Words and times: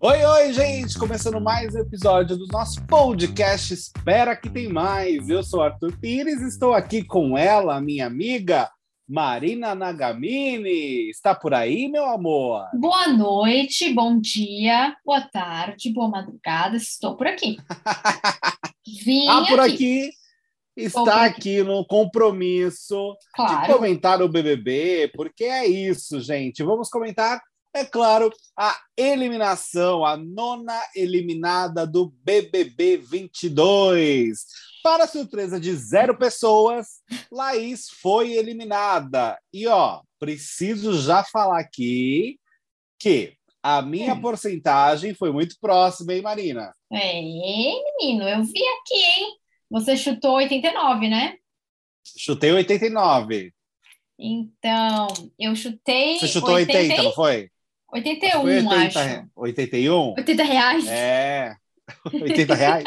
Oi, 0.00 0.24
oi, 0.24 0.52
gente! 0.54 0.98
Começando 0.98 1.38
mais 1.38 1.74
um 1.74 1.80
episódio 1.80 2.38
do 2.38 2.46
nosso 2.46 2.82
podcast 2.86 3.74
Espera 3.74 4.34
que 4.34 4.48
tem 4.48 4.66
mais. 4.66 5.28
Eu 5.28 5.42
sou 5.42 5.62
Arthur 5.62 5.94
Pires, 5.98 6.40
estou 6.40 6.72
aqui 6.72 7.04
com 7.04 7.36
ela, 7.36 7.82
minha 7.82 8.06
amiga 8.06 8.70
Marina 9.06 9.74
Nagamini. 9.74 11.10
Está 11.10 11.34
por 11.34 11.52
aí, 11.52 11.86
meu 11.86 12.06
amor? 12.06 12.64
Boa 12.72 13.08
noite, 13.08 13.92
bom 13.92 14.18
dia, 14.18 14.96
boa 15.04 15.20
tarde, 15.20 15.92
boa 15.92 16.08
madrugada. 16.08 16.78
Estou 16.78 17.14
por 17.14 17.26
aqui. 17.26 17.58
Vim 19.04 19.28
ah, 19.28 19.44
por 19.46 19.60
aqui. 19.60 19.74
aqui 19.74 20.19
está 20.84 21.24
aqui 21.24 21.62
no 21.62 21.84
compromisso 21.86 23.16
claro. 23.34 23.60
de 23.60 23.72
comentar 23.72 24.22
o 24.22 24.28
BBB, 24.28 25.12
porque 25.14 25.44
é 25.44 25.66
isso, 25.66 26.20
gente. 26.20 26.62
Vamos 26.62 26.88
comentar, 26.88 27.40
é 27.74 27.84
claro, 27.84 28.32
a 28.58 28.76
eliminação, 28.96 30.04
a 30.04 30.16
nona 30.16 30.80
eliminada 30.94 31.86
do 31.86 32.12
BBB 32.24 32.98
22. 32.98 34.44
Para 34.82 35.06
surpresa 35.06 35.60
de 35.60 35.74
zero 35.74 36.16
pessoas, 36.16 37.00
Laís 37.30 37.88
foi 38.00 38.32
eliminada. 38.32 39.38
E 39.52 39.66
ó, 39.66 40.00
preciso 40.18 40.98
já 41.00 41.22
falar 41.22 41.60
aqui 41.60 42.38
que 42.98 43.34
a 43.62 43.82
minha 43.82 44.14
hum. 44.14 44.20
porcentagem 44.20 45.14
foi 45.14 45.30
muito 45.30 45.56
próxima, 45.60 46.14
hein, 46.14 46.22
Marina? 46.22 46.72
É, 46.92 47.20
menino, 47.20 48.26
eu 48.26 48.42
vi 48.42 48.62
aqui, 48.62 48.94
hein? 48.94 49.36
Você 49.70 49.96
chutou 49.96 50.34
89, 50.36 51.08
né? 51.08 51.36
Chutei 52.18 52.50
89. 52.50 53.52
Então, 54.18 55.06
eu 55.38 55.54
chutei. 55.54 56.18
Você 56.18 56.26
chutou 56.26 56.54
80, 56.54 56.78
80 56.78 57.02
não 57.02 57.12
foi? 57.12 57.50
81, 57.92 58.42
foi 58.42 58.56
80, 58.56 59.00
acho. 59.00 59.28
81? 59.36 60.14
80 60.16 60.42
reais? 60.42 60.88
É. 60.88 61.54
80 62.12 62.54
reais? 62.54 62.84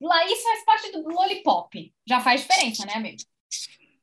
Laís 0.01 0.43
faz 0.43 0.65
parte 0.65 0.93
do 0.93 1.09
Lollipop. 1.09 1.93
Já 2.07 2.21
faz 2.21 2.41
diferença, 2.43 2.85
né, 2.87 2.95
amigo? 2.95 3.19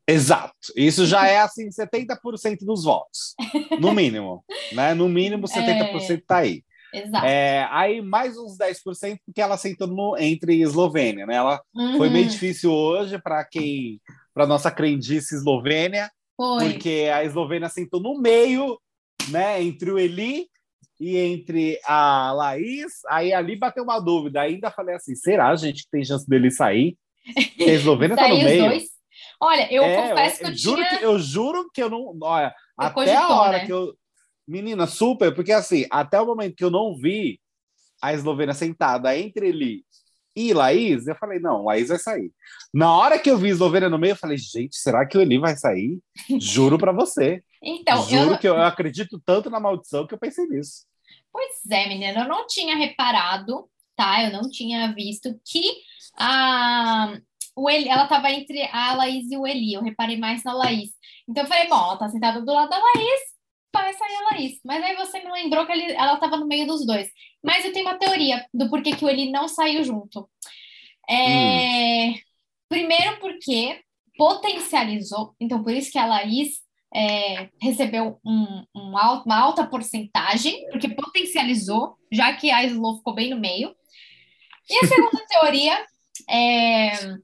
Exato. 0.07 0.53
Isso 0.75 1.05
já 1.05 1.27
é 1.27 1.39
assim 1.39 1.67
70% 1.69 2.59
dos 2.61 2.83
votos, 2.83 3.33
no 3.79 3.91
mínimo, 3.91 4.43
né? 4.73 4.93
No 4.93 5.09
mínimo 5.09 5.47
70% 5.49 6.19
está 6.19 6.38
aí. 6.38 6.63
Exato. 6.93 7.25
É, 7.25 7.67
aí 7.71 8.01
mais 8.01 8.38
uns 8.38 8.57
10% 8.57 9.17
porque 9.25 9.41
ela 9.41 9.57
sentou 9.57 9.88
no, 9.88 10.15
entre 10.17 10.61
Eslovênia, 10.61 11.25
né? 11.25 11.35
Ela 11.35 11.61
uhum. 11.75 11.97
foi 11.97 12.09
meio 12.09 12.27
difícil 12.27 12.71
hoje 12.71 13.19
para 13.19 13.44
quem, 13.44 13.99
para 14.33 14.47
nossa 14.47 14.71
crendice 14.71 15.35
Eslovênia, 15.35 16.09
foi. 16.38 16.71
porque 16.71 17.09
a 17.13 17.23
Eslovênia 17.23 17.67
sentou 17.67 17.99
no 17.99 18.19
meio, 18.19 18.79
né? 19.29 19.61
Entre 19.61 19.91
o 19.91 19.99
Eli 19.99 20.47
e 20.99 21.17
entre 21.17 21.79
a 21.83 22.31
Laís. 22.31 22.94
Aí 23.09 23.33
ali 23.33 23.57
bateu 23.57 23.83
uma 23.83 23.99
dúvida. 23.99 24.41
Ainda 24.41 24.71
falei 24.71 24.95
assim: 24.95 25.15
será, 25.15 25.53
gente, 25.55 25.83
que 25.83 25.89
tem 25.89 26.05
chance 26.05 26.27
dele 26.29 26.49
sair? 26.49 26.95
A 27.59 27.63
Eslovênia 27.63 28.15
tá 28.15 28.29
no 28.29 28.35
meio. 28.35 28.65
Dois? 28.69 28.94
Olha, 29.41 29.72
eu 29.72 29.84
é, 29.84 30.09
confesso 30.09 30.40
que 30.40 30.46
eu, 30.46 30.50
eu 30.50 30.56
juro 30.56 30.84
tinha... 30.84 30.97
que 30.97 31.06
eu 31.06 31.19
juro 31.19 31.69
que 31.73 31.84
eu 31.84 31.90
não, 31.90 32.18
olha, 32.22 32.47
eu 32.47 32.53
até 32.85 32.94
cogitou, 32.94 33.22
a 33.22 33.41
hora 33.41 33.57
né? 33.59 33.66
que 33.66 33.73
eu 33.73 33.96
Menina, 34.47 34.85
super, 34.85 35.34
porque 35.34 35.51
assim, 35.51 35.88
até 35.90 36.22
o 36.22 36.25
momento 36.25 36.56
que 36.56 36.63
eu 36.63 36.69
não 36.69 36.96
vi 36.96 37.40
a 38.01 38.13
Eslovênia 38.13 38.53
sentada 38.53 39.18
entre 39.18 39.50
ele 39.50 39.84
e 40.35 40.53
Laís, 40.53 41.07
eu 41.07 41.16
falei, 41.16 41.40
não, 41.40 41.63
Laís 41.63 41.88
vai 41.88 41.97
sair. 41.97 42.31
Na 42.74 42.94
hora 42.95 43.18
que 43.18 43.31
eu 43.31 43.38
vi 43.38 43.47
a 43.47 43.51
Eslovênia 43.51 43.90
no 43.90 43.97
meio, 43.97 44.12
eu 44.12 44.18
falei, 44.18 44.38
gente, 44.38 44.75
será 44.75 45.07
que 45.07 45.18
o 45.18 45.22
Eli 45.22 45.40
vai 45.40 45.56
sair? 45.56 45.97
Juro 46.40 46.78
para 46.78 46.91
você. 46.91 47.41
Então, 47.63 48.03
Juro 48.07 48.34
eu... 48.34 48.38
que 48.38 48.47
eu 48.47 48.62
acredito 48.62 49.19
tanto 49.25 49.50
na 49.50 49.59
maldição 49.59 50.06
que 50.06 50.13
eu 50.13 50.19
pensei 50.19 50.45
nisso. 50.45 50.85
Pois 51.31 51.66
é, 51.72 51.88
menina, 51.88 52.24
eu 52.24 52.28
não 52.28 52.45
tinha 52.45 52.75
reparado, 52.75 53.68
tá? 53.95 54.24
Eu 54.25 54.34
não 54.34 54.50
tinha 54.50 54.94
visto 54.94 55.40
que 55.44 55.63
a, 56.18 57.18
o 57.55 57.69
Eli, 57.69 57.88
ela 57.88 58.03
estava 58.03 58.29
entre 58.31 58.63
a 58.71 58.93
Laís 58.95 59.31
e 59.31 59.38
o 59.38 59.47
Eli. 59.47 59.73
Eu 59.73 59.81
reparei 59.81 60.17
mais 60.17 60.43
na 60.43 60.53
Laís. 60.53 60.91
Então 61.27 61.43
eu 61.43 61.47
falei, 61.47 61.67
bom, 61.67 61.75
ela 61.75 61.97
tá 61.97 62.09
sentada 62.09 62.41
do 62.41 62.53
lado 62.53 62.69
da 62.69 62.77
Laís, 62.77 63.21
vai 63.73 63.93
sair 63.93 64.16
a 64.16 64.31
Laís. 64.31 64.59
Mas 64.63 64.83
aí 64.83 64.95
você 64.95 65.23
me 65.23 65.31
lembrou 65.31 65.65
que 65.65 65.71
ele, 65.71 65.94
ela 65.94 66.15
estava 66.15 66.38
no 66.38 66.47
meio 66.47 66.68
dos 66.68 66.85
dois. 66.85 67.09
Mas 67.44 67.63
eu 67.63 67.71
tenho 67.71 67.85
uma 67.85 67.97
teoria 67.97 68.45
do 68.53 68.69
porquê 68.69 68.95
que 68.95 69.06
o 69.06 69.09
Eli 69.09 69.31
não 69.31 69.47
saiu 69.47 69.83
junto. 69.83 70.30
É... 71.09 72.09
Hum. 72.09 72.15
Primeiro 72.68 73.19
porque 73.19 73.80
potencializou, 74.18 75.35
então 75.39 75.62
por 75.62 75.71
isso 75.71 75.91
que 75.91 76.00
a 76.00 76.06
Laís 76.06 76.62
é, 76.94 77.50
recebeu 77.62 78.19
um, 78.25 78.65
um 78.74 78.97
alto, 78.97 79.25
uma 79.25 79.38
alta 79.38 79.68
porcentagem, 79.68 80.65
porque 80.71 80.89
potencializou, 80.89 81.95
já 82.12 82.33
que 82.33 82.50
a 82.50 82.63
Slow 82.63 82.97
ficou 82.97 83.13
bem 83.13 83.30
no 83.30 83.39
meio. 83.39 83.75
E 84.68 84.83
a 84.83 84.88
segunda 84.88 85.25
teoria 85.30 85.85
é 86.27 87.18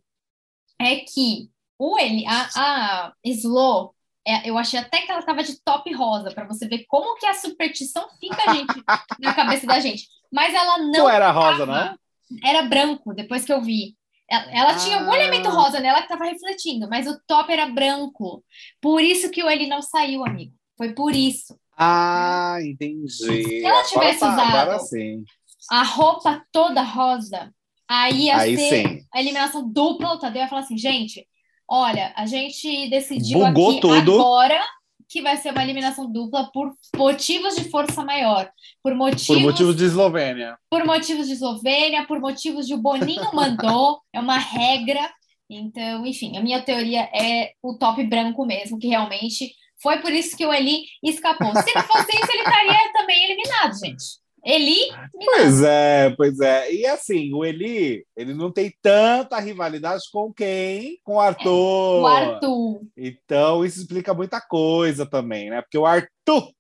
é 0.81 0.97
que 0.97 1.49
o 1.77 1.97
ele, 1.97 2.25
a, 2.27 2.49
a 2.55 3.13
Slow, 3.25 3.95
é, 4.25 4.49
eu 4.49 4.57
achei 4.57 4.79
até 4.79 5.01
que 5.01 5.09
ela 5.09 5.19
estava 5.19 5.43
de 5.43 5.59
top 5.63 5.91
rosa, 5.93 6.31
para 6.31 6.45
você 6.45 6.67
ver 6.67 6.85
como 6.87 7.17
que 7.17 7.25
a 7.25 7.33
superstição 7.33 8.07
fica 8.19 8.53
gente, 8.53 8.83
na 9.19 9.33
cabeça 9.33 9.65
da 9.65 9.79
gente. 9.79 10.07
Mas 10.31 10.53
ela 10.53 10.77
não. 10.77 10.91
Não 10.91 11.09
era 11.09 11.31
rosa, 11.31 11.65
não? 11.65 11.97
Era 12.43 12.63
branco, 12.63 13.13
depois 13.13 13.43
que 13.43 13.51
eu 13.51 13.61
vi. 13.61 13.95
Ela, 14.29 14.51
ela 14.51 14.71
ah. 14.71 14.77
tinha 14.77 14.99
algum 14.99 15.13
elemento 15.13 15.49
rosa 15.49 15.79
nela 15.79 15.97
que 15.97 16.03
estava 16.03 16.25
refletindo, 16.25 16.87
mas 16.87 17.07
o 17.07 17.19
top 17.27 17.51
era 17.51 17.65
branco. 17.65 18.43
Por 18.79 19.01
isso 19.01 19.29
que 19.29 19.43
o 19.43 19.49
ele 19.49 19.67
não 19.67 19.81
saiu, 19.81 20.25
amigo. 20.25 20.53
Foi 20.77 20.93
por 20.93 21.13
isso. 21.13 21.59
Ah, 21.75 22.57
entendi. 22.61 23.09
Se 23.09 23.65
ela 23.65 23.83
tivesse 23.83 24.23
agora, 24.23 24.43
usado 24.43 24.55
agora 24.55 24.79
sim. 24.79 25.25
a 25.69 25.83
roupa 25.83 26.45
toda 26.51 26.81
rosa, 26.81 27.53
aí 27.91 28.25
ia 28.25 28.37
aí 28.37 28.57
ser 28.57 28.87
sim. 28.87 29.05
a 29.13 29.19
eliminação 29.19 29.67
dupla. 29.67 30.13
O 30.13 30.19
Tadeu 30.19 30.41
ia 30.41 30.47
falar 30.47 30.61
assim, 30.61 30.77
gente, 30.77 31.27
olha, 31.67 32.13
a 32.15 32.25
gente 32.25 32.89
decidiu 32.89 33.39
Bugou 33.39 33.71
aqui 33.71 33.81
tudo. 33.81 34.19
agora 34.19 34.63
que 35.09 35.21
vai 35.21 35.35
ser 35.35 35.51
uma 35.51 35.61
eliminação 35.61 36.09
dupla 36.09 36.49
por 36.53 36.73
motivos 36.95 37.55
de 37.57 37.65
força 37.65 38.01
maior. 38.03 38.49
Por 38.81 38.95
motivos, 38.95 39.27
por 39.27 39.39
motivos 39.41 39.75
de 39.75 39.83
Eslovênia. 39.83 40.57
Por 40.69 40.85
motivos 40.85 41.27
de 41.27 41.33
Eslovênia, 41.33 42.05
por 42.07 42.21
motivos 42.21 42.65
de 42.65 42.73
o 42.73 42.77
Boninho 42.77 43.29
mandou, 43.35 43.99
é 44.13 44.19
uma 44.21 44.37
regra. 44.37 45.11
Então, 45.49 46.05
enfim, 46.05 46.37
a 46.37 46.41
minha 46.41 46.61
teoria 46.61 47.09
é 47.13 47.51
o 47.61 47.77
top 47.77 48.01
branco 48.05 48.45
mesmo, 48.45 48.79
que 48.79 48.87
realmente 48.87 49.53
foi 49.83 49.97
por 49.97 50.13
isso 50.13 50.37
que 50.37 50.45
o 50.45 50.53
Eli 50.53 50.85
escapou. 51.03 51.53
Se 51.61 51.75
não 51.75 51.83
fosse 51.83 52.15
isso, 52.15 52.31
ele 52.31 52.43
estaria 52.43 52.93
também 52.93 53.25
eliminado, 53.25 53.73
gente. 53.73 54.21
Eli. 54.43 54.79
Pois 55.13 55.61
é, 55.61 56.09
pois 56.17 56.39
é. 56.39 56.73
E 56.73 56.85
assim, 56.85 57.33
o 57.33 57.45
Eli, 57.45 58.05
ele 58.15 58.33
não 58.33 58.51
tem 58.51 58.73
tanta 58.81 59.39
rivalidade 59.39 60.03
com 60.11 60.33
quem? 60.33 60.99
Com 61.03 61.15
o 61.15 61.19
Arthur. 61.19 61.97
É, 61.97 62.01
o 62.01 62.07
Arthur. 62.07 62.81
Então, 62.97 63.63
isso 63.63 63.79
explica 63.79 64.13
muita 64.13 64.41
coisa 64.41 65.05
também, 65.05 65.49
né? 65.49 65.61
Porque 65.61 65.77
o 65.77 65.85
Arthur, 65.85 66.51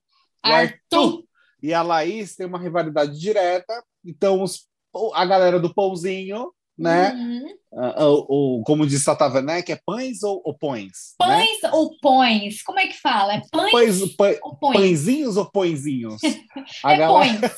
o 0.45 0.47
Arthur, 0.47 1.23
e 1.61 1.73
a 1.73 1.81
Laís 1.81 2.35
têm 2.35 2.45
uma 2.45 2.59
rivalidade 2.59 3.19
direta. 3.19 3.83
Então, 4.05 4.41
os, 4.41 4.67
a 5.13 5.25
galera 5.25 5.59
do 5.59 5.73
Pãozinho 5.73 6.51
né? 6.81 7.13
Uhum. 7.13 7.61
Uh, 7.73 8.63
como 8.63 8.85
diz 8.85 9.03
Tata 9.05 9.27
Werneck, 9.27 9.71
é 9.71 9.79
pães 9.85 10.23
ou, 10.23 10.41
ou 10.43 10.57
pões? 10.57 11.15
Pães 11.17 11.61
né? 11.61 11.69
ou 11.71 11.95
pões? 12.01 12.61
Como 12.63 12.79
é 12.79 12.87
que 12.87 12.99
fala? 12.99 13.35
É 13.35 13.41
pães, 13.51 13.71
pães 13.71 14.15
pã, 14.15 14.33
ou 14.41 14.55
pões? 14.57 14.77
Pãezinhos 14.77 15.37
ou 15.37 15.45
pãezinhos? 15.49 16.21
A 16.83 16.93
é 16.93 16.97
galera... 16.97 17.51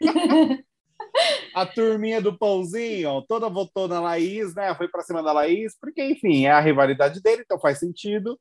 a 1.54 1.66
turminha 1.66 2.20
do 2.20 2.36
pãozinho, 2.36 3.22
toda 3.28 3.48
votou 3.48 3.88
na 3.88 4.00
Laís, 4.00 4.54
né? 4.54 4.74
Foi 4.74 4.88
para 4.88 5.02
cima 5.02 5.22
da 5.22 5.32
Laís, 5.32 5.76
porque, 5.80 6.02
enfim, 6.02 6.46
é 6.46 6.50
a 6.50 6.60
rivalidade 6.60 7.20
dele, 7.20 7.42
então 7.44 7.58
faz 7.58 7.78
sentido. 7.78 8.38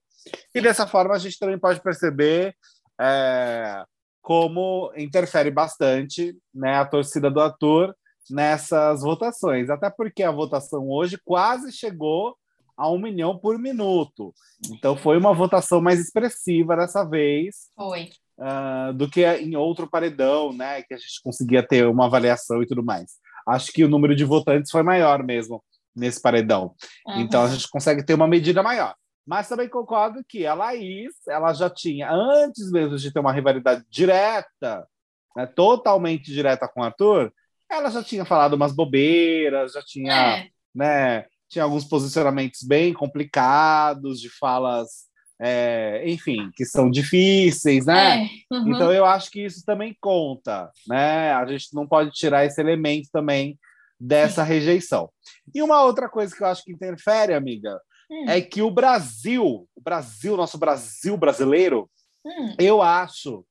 E 0.53 0.61
dessa 0.61 0.87
forma 0.87 1.15
a 1.15 1.19
gente 1.19 1.39
também 1.39 1.59
pode 1.59 1.81
perceber 1.81 2.55
é, 2.99 3.83
como 4.21 4.91
interfere 4.95 5.49
bastante 5.49 6.37
né, 6.53 6.75
a 6.75 6.85
torcida 6.85 7.31
do 7.31 7.41
ator 7.41 7.95
nessas 8.29 9.01
votações, 9.01 9.69
até 9.69 9.89
porque 9.89 10.23
a 10.23 10.31
votação 10.31 10.89
hoje 10.89 11.17
quase 11.23 11.71
chegou 11.71 12.35
a 12.77 12.89
um 12.89 12.97
milhão 12.97 13.37
por 13.37 13.59
minuto. 13.59 14.33
Então 14.71 14.95
foi 14.95 15.17
uma 15.17 15.33
votação 15.33 15.81
mais 15.81 15.99
expressiva 15.99 16.77
dessa 16.77 17.03
vez. 17.03 17.69
Foi. 17.75 18.09
Uh, 18.37 18.93
do 18.93 19.09
que 19.09 19.25
em 19.25 19.57
outro 19.57 19.89
paredão, 19.89 20.53
né? 20.53 20.81
Que 20.83 20.93
a 20.93 20.97
gente 20.97 21.21
conseguia 21.21 21.61
ter 21.61 21.85
uma 21.85 22.05
avaliação 22.05 22.63
e 22.63 22.65
tudo 22.65 22.83
mais. 22.83 23.17
Acho 23.45 23.71
que 23.73 23.83
o 23.83 23.89
número 23.89 24.15
de 24.15 24.23
votantes 24.23 24.71
foi 24.71 24.81
maior 24.81 25.23
mesmo 25.23 25.61
nesse 25.93 26.21
paredão. 26.21 26.73
Uhum. 27.05 27.19
Então 27.19 27.43
a 27.43 27.47
gente 27.47 27.69
consegue 27.69 28.05
ter 28.05 28.13
uma 28.13 28.27
medida 28.27 28.63
maior. 28.63 28.95
Mas 29.27 29.49
também 29.49 29.67
concordo 29.67 30.23
que 30.27 30.45
a 30.47 30.53
Laís, 30.53 31.13
ela 31.27 31.53
já 31.53 31.69
tinha, 31.69 32.09
antes 32.09 32.71
mesmo 32.71 32.97
de 32.97 33.11
ter 33.11 33.19
uma 33.19 33.33
rivalidade 33.33 33.83
direta, 33.89 34.87
né, 35.35 35.45
totalmente 35.45 36.31
direta 36.31 36.67
com 36.67 36.81
o 36.81 36.83
Arthur, 36.83 37.31
ela 37.69 37.89
já 37.89 38.03
tinha 38.03 38.25
falado 38.25 38.53
umas 38.53 38.73
bobeiras, 38.73 39.73
já 39.73 39.81
tinha, 39.81 40.37
é. 40.37 40.47
né, 40.73 41.25
tinha 41.47 41.63
alguns 41.63 41.85
posicionamentos 41.85 42.63
bem 42.63 42.93
complicados, 42.93 44.19
de 44.19 44.29
falas, 44.29 45.09
é, 45.39 46.03
enfim, 46.05 46.51
que 46.55 46.65
são 46.65 46.89
difíceis, 46.89 47.85
né? 47.85 48.23
É. 48.23 48.29
Uhum. 48.53 48.75
Então 48.75 48.91
eu 48.91 49.05
acho 49.05 49.31
que 49.31 49.45
isso 49.45 49.63
também 49.65 49.95
conta, 50.01 50.69
né? 50.87 51.31
A 51.33 51.45
gente 51.45 51.73
não 51.73 51.87
pode 51.87 52.11
tirar 52.11 52.45
esse 52.45 52.59
elemento 52.59 53.09
também 53.11 53.57
dessa 53.99 54.43
Sim. 54.43 54.49
rejeição. 54.49 55.09
E 55.53 55.61
uma 55.61 55.83
outra 55.83 56.09
coisa 56.09 56.35
que 56.35 56.43
eu 56.43 56.47
acho 56.47 56.63
que 56.63 56.71
interfere, 56.71 57.33
amiga, 57.33 57.79
hum. 58.09 58.25
é 58.29 58.41
que 58.41 58.61
o 58.61 58.71
Brasil, 58.71 59.67
o 59.75 59.81
Brasil, 59.81 60.35
nosso 60.35 60.57
Brasil 60.57 61.17
brasileiro, 61.17 61.89
hum. 62.25 62.55
eu 62.59 62.81
acho 62.81 63.45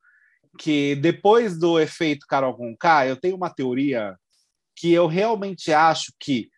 que 0.59 0.95
depois 0.97 1.59
do 1.59 1.79
efeito 1.79 2.27
Carol 2.27 2.55
com 2.55 2.77
K, 2.77 3.07
eu 3.07 3.17
tenho 3.17 3.37
uma 3.37 3.51
teoria 3.51 4.17
que 4.77 4.93
eu 4.93 5.07
realmente 5.07 5.73
acho 5.73 6.13
que 6.19 6.49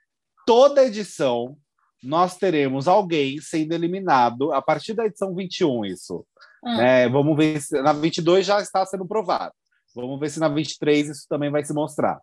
toda 0.46 0.84
edição 0.84 1.56
nós 2.02 2.36
teremos 2.36 2.88
alguém 2.88 3.40
sendo 3.40 3.72
eliminado 3.72 4.52
a 4.52 4.62
partir 4.62 4.94
da 4.94 5.06
edição 5.06 5.34
21, 5.34 5.84
isso. 5.84 6.26
Hum. 6.64 6.76
Né? 6.76 7.08
Vamos 7.08 7.36
ver 7.36 7.60
se 7.60 7.80
na 7.82 7.92
22 7.92 8.46
já 8.46 8.60
está 8.60 8.84
sendo 8.84 9.06
provado. 9.06 9.52
Vamos 9.94 10.20
ver 10.20 10.30
se 10.30 10.38
na 10.38 10.48
23 10.48 11.08
isso 11.08 11.26
também 11.28 11.50
vai 11.50 11.64
se 11.64 11.72
mostrar. 11.72 12.20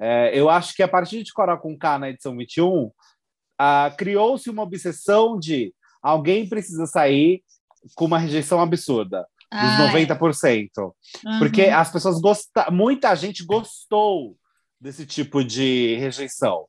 É, 0.00 0.38
eu 0.38 0.48
acho 0.48 0.74
que 0.74 0.82
a 0.82 0.88
partir 0.88 1.22
de 1.22 1.32
Carol 1.32 1.58
com 1.58 1.76
K 1.76 1.98
na 1.98 2.10
edição 2.10 2.36
21, 2.36 2.90
ah, 3.58 3.92
criou-se 3.96 4.48
uma 4.48 4.62
obsessão 4.62 5.38
de 5.38 5.74
alguém 6.02 6.48
precisa 6.48 6.86
sair 6.86 7.42
com 7.94 8.04
uma 8.04 8.18
rejeição 8.18 8.60
absurda 8.60 9.26
dos 9.54 9.94
Ai. 9.94 10.06
90%. 10.06 10.68
Uhum. 10.78 11.38
Porque 11.38 11.62
as 11.62 11.90
pessoas 11.90 12.20
gostaram, 12.20 12.72
muita 12.72 13.14
gente 13.14 13.44
gostou 13.44 14.36
desse 14.80 15.06
tipo 15.06 15.44
de 15.44 15.96
rejeição. 15.96 16.66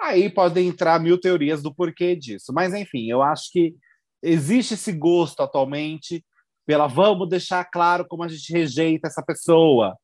Aí 0.00 0.30
podem 0.30 0.68
entrar 0.68 0.98
mil 1.00 1.20
teorias 1.20 1.62
do 1.62 1.74
porquê 1.74 2.16
disso. 2.16 2.52
Mas, 2.54 2.72
enfim, 2.72 3.10
eu 3.10 3.22
acho 3.22 3.50
que 3.52 3.74
existe 4.22 4.74
esse 4.74 4.92
gosto 4.92 5.42
atualmente 5.42 6.24
pela 6.66 6.86
vamos 6.86 7.28
deixar 7.28 7.64
claro 7.64 8.06
como 8.06 8.22
a 8.22 8.28
gente 8.28 8.52
rejeita 8.52 9.08
essa 9.08 9.22
pessoa. 9.22 9.96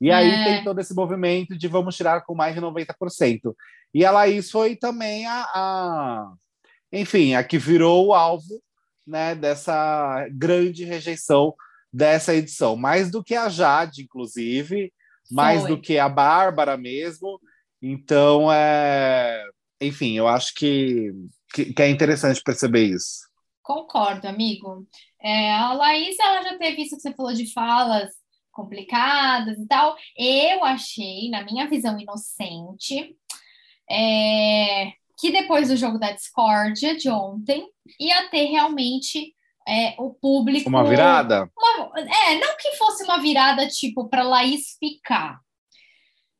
E 0.00 0.10
aí 0.10 0.28
é. 0.28 0.44
tem 0.44 0.64
todo 0.64 0.80
esse 0.80 0.94
movimento 0.94 1.56
de 1.56 1.68
vamos 1.68 1.96
tirar 1.96 2.22
com 2.22 2.34
mais 2.34 2.54
de 2.54 2.60
90%. 2.60 3.54
E 3.92 4.04
a 4.04 4.10
Laís 4.10 4.50
foi 4.50 4.74
também 4.74 5.26
a, 5.26 5.42
a 5.54 6.32
enfim, 6.92 7.34
a 7.34 7.44
que 7.44 7.58
virou 7.58 8.06
o 8.06 8.14
alvo 8.14 8.60
né, 9.06 9.34
dessa 9.34 10.26
grande 10.30 10.84
rejeição 10.84 11.54
dessa 11.94 12.34
edição, 12.34 12.74
mais 12.74 13.08
do 13.08 13.22
que 13.22 13.36
a 13.36 13.48
Jade, 13.48 14.02
inclusive, 14.02 14.92
mais 15.30 15.60
Foi. 15.60 15.70
do 15.70 15.80
que 15.80 15.96
a 15.96 16.08
Bárbara 16.08 16.76
mesmo. 16.76 17.40
Então, 17.80 18.52
é... 18.52 19.44
enfim, 19.80 20.18
eu 20.18 20.26
acho 20.26 20.52
que, 20.54 21.12
que, 21.54 21.72
que 21.72 21.82
é 21.82 21.88
interessante 21.88 22.42
perceber 22.42 22.86
isso. 22.86 23.28
Concordo, 23.62 24.26
amigo. 24.26 24.84
É, 25.22 25.52
a 25.52 25.72
Laís, 25.72 26.18
ela 26.18 26.42
já 26.42 26.58
teve 26.58 26.82
isso 26.82 26.96
que 26.96 27.02
você 27.02 27.14
falou 27.14 27.32
de 27.32 27.52
falas 27.52 28.10
complicadas 28.50 29.56
e 29.56 29.66
tal. 29.68 29.96
Eu 30.18 30.64
achei, 30.64 31.30
na 31.30 31.44
minha 31.44 31.68
visão 31.68 31.98
inocente, 31.98 33.16
é, 33.88 34.92
que 35.16 35.30
depois 35.30 35.68
do 35.68 35.76
jogo 35.76 35.98
da 35.98 36.10
discórdia 36.10 36.96
de 36.96 37.08
ontem, 37.08 37.68
ia 38.00 38.28
ter 38.30 38.46
realmente 38.46 39.33
é, 39.66 39.94
o 39.98 40.14
público. 40.14 40.68
Uma 40.68 40.84
virada? 40.84 41.50
Uma, 41.56 42.00
é, 42.00 42.38
não 42.38 42.56
que 42.56 42.76
fosse 42.76 43.04
uma 43.04 43.18
virada 43.18 43.66
tipo 43.68 44.08
para 44.08 44.22
Laís 44.22 44.76
ficar. 44.78 45.40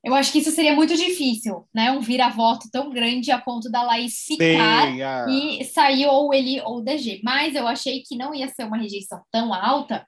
Eu 0.04 0.14
acho 0.14 0.30
que 0.30 0.38
isso 0.38 0.50
seria 0.50 0.74
muito 0.74 0.94
difícil, 0.94 1.66
né? 1.74 1.90
Um 1.90 2.00
vira-voto 2.00 2.68
tão 2.70 2.90
grande 2.90 3.30
a 3.30 3.40
ponto 3.40 3.70
da 3.70 3.82
Laís 3.82 4.24
ficar 4.26 4.98
é. 4.98 5.30
e 5.30 5.64
sair 5.64 6.06
ou 6.06 6.34
ele 6.34 6.60
ou 6.60 6.78
o 6.78 6.80
DG. 6.82 7.22
Mas 7.24 7.54
eu 7.54 7.66
achei 7.66 8.02
que 8.02 8.14
não 8.14 8.34
ia 8.34 8.48
ser 8.48 8.64
uma 8.64 8.76
rejeição 8.76 9.22
tão 9.32 9.54
alta 9.54 10.06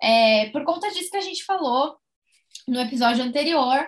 é, 0.00 0.50
por 0.50 0.64
conta 0.64 0.90
disso 0.90 1.10
que 1.10 1.16
a 1.16 1.22
gente 1.22 1.44
falou 1.44 1.96
no 2.68 2.80
episódio 2.80 3.24
anterior, 3.24 3.86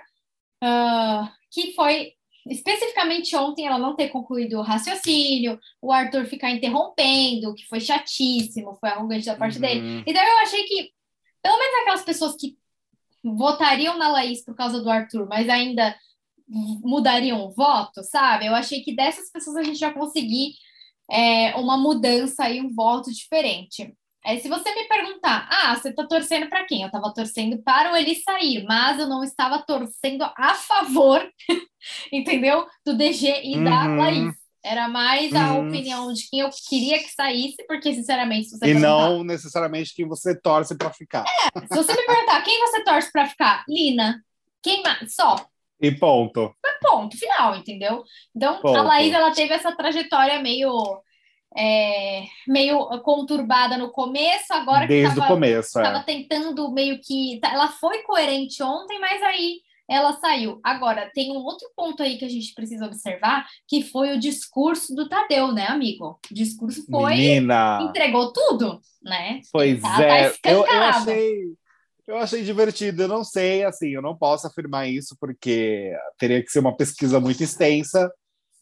uh, 0.62 1.28
que 1.50 1.72
foi 1.74 2.12
especificamente 2.46 3.34
ontem 3.36 3.66
ela 3.66 3.78
não 3.78 3.96
ter 3.96 4.08
concluído 4.08 4.58
o 4.58 4.62
raciocínio, 4.62 5.58
o 5.80 5.92
Arthur 5.92 6.26
ficar 6.26 6.50
interrompendo, 6.50 7.54
que 7.54 7.66
foi 7.66 7.80
chatíssimo, 7.80 8.76
foi 8.80 8.90
arrogante 8.90 9.26
da 9.26 9.36
parte 9.36 9.56
uhum. 9.56 9.62
dele. 9.62 10.04
Então 10.06 10.22
eu 10.22 10.38
achei 10.38 10.64
que, 10.64 10.90
pelo 11.42 11.58
menos 11.58 11.80
aquelas 11.80 12.04
pessoas 12.04 12.36
que 12.36 12.56
votariam 13.22 13.96
na 13.96 14.10
Laís 14.10 14.44
por 14.44 14.54
causa 14.54 14.82
do 14.82 14.90
Arthur, 14.90 15.26
mas 15.26 15.48
ainda 15.48 15.96
mudariam 16.46 17.46
o 17.46 17.50
voto, 17.50 18.02
sabe? 18.02 18.46
Eu 18.46 18.54
achei 18.54 18.82
que 18.82 18.94
dessas 18.94 19.30
pessoas 19.30 19.56
a 19.56 19.62
gente 19.62 19.78
já 19.78 19.92
conseguir 19.92 20.52
é, 21.10 21.54
uma 21.56 21.76
mudança 21.76 22.48
e 22.50 22.60
um 22.60 22.72
voto 22.74 23.10
diferente. 23.10 23.94
Se 24.40 24.48
você 24.48 24.74
me 24.74 24.84
perguntar, 24.84 25.46
ah, 25.50 25.76
você 25.76 25.90
está 25.90 26.06
torcendo 26.06 26.48
para 26.48 26.64
quem? 26.64 26.80
Eu 26.80 26.86
estava 26.86 27.12
torcendo 27.12 27.62
para 27.62 27.92
o 27.92 27.96
ele 27.96 28.14
sair, 28.14 28.64
mas 28.64 28.98
eu 28.98 29.06
não 29.06 29.22
estava 29.22 29.62
torcendo 29.62 30.22
a 30.22 30.54
favor, 30.54 31.20
entendeu? 32.10 32.66
Do 32.84 32.96
DG 32.96 33.42
e 33.44 33.56
uhum. 33.56 33.64
da 33.64 33.86
Laís. 33.86 34.34
Era 34.64 34.88
mais 34.88 35.30
a 35.34 35.52
uhum. 35.52 35.68
opinião 35.68 36.10
de 36.10 36.26
quem 36.30 36.40
eu 36.40 36.48
queria 36.66 36.98
que 36.98 37.10
saísse, 37.10 37.62
porque, 37.66 37.92
sinceramente, 37.92 38.48
se 38.48 38.58
você 38.58 38.70
E 38.70 38.74
não 38.74 39.22
necessariamente 39.22 39.94
quem 39.94 40.08
você 40.08 40.34
torce 40.34 40.74
para 40.74 40.90
ficar. 40.90 41.22
É, 41.22 41.60
se 41.60 41.76
você 41.76 41.92
me 41.92 42.06
perguntar 42.06 42.40
quem 42.42 42.58
você 42.60 42.82
torce 42.82 43.12
para 43.12 43.26
ficar, 43.26 43.62
Lina, 43.68 44.24
quem 44.62 44.82
mais? 44.82 45.14
Só. 45.14 45.36
E 45.78 45.92
ponto. 45.92 46.56
Ponto, 46.80 47.16
final, 47.18 47.56
entendeu? 47.56 48.04
Então, 48.34 48.58
ponto. 48.60 48.78
a 48.78 48.82
Laís, 48.82 49.12
ela 49.12 49.32
teve 49.32 49.52
essa 49.52 49.76
trajetória 49.76 50.40
meio 50.40 50.72
é, 51.56 52.24
meio 52.46 52.86
conturbada 53.02 53.78
no 53.78 53.90
começo, 53.90 54.52
agora 54.52 54.86
Desde 54.86 55.14
que 55.14 55.20
tava, 55.20 55.32
o 55.32 55.34
começo, 55.34 55.78
é. 55.78 56.02
tentando 56.02 56.72
meio 56.72 57.00
que. 57.00 57.38
Tá, 57.40 57.52
ela 57.52 57.68
foi 57.68 58.02
coerente 58.02 58.62
ontem, 58.62 58.98
mas 58.98 59.22
aí 59.22 59.60
ela 59.88 60.14
saiu. 60.14 60.60
Agora, 60.64 61.10
tem 61.14 61.30
um 61.30 61.40
outro 61.40 61.70
ponto 61.76 62.02
aí 62.02 62.16
que 62.16 62.24
a 62.24 62.28
gente 62.28 62.52
precisa 62.54 62.86
observar, 62.86 63.46
que 63.68 63.82
foi 63.82 64.16
o 64.16 64.18
discurso 64.18 64.94
do 64.94 65.08
Tadeu, 65.08 65.52
né, 65.52 65.66
amigo? 65.66 66.18
O 66.30 66.34
discurso 66.34 66.84
foi. 66.90 67.14
Menina. 67.14 67.82
Entregou 67.82 68.32
tudo, 68.32 68.80
né? 69.02 69.40
Pois 69.52 69.80
tá, 69.80 69.96
tá 69.96 70.04
é. 70.04 70.30
Tá 70.30 70.50
eu, 70.50 70.66
eu 70.66 70.82
achei. 70.82 71.54
Eu 72.06 72.18
achei 72.18 72.42
divertido, 72.42 73.04
eu 73.04 73.08
não 73.08 73.24
sei, 73.24 73.64
assim, 73.64 73.88
eu 73.88 74.02
não 74.02 74.14
posso 74.14 74.46
afirmar 74.46 74.86
isso 74.86 75.16
porque 75.18 75.90
teria 76.18 76.42
que 76.44 76.50
ser 76.50 76.58
uma 76.58 76.76
pesquisa 76.76 77.18
muito 77.18 77.42
extensa, 77.42 78.12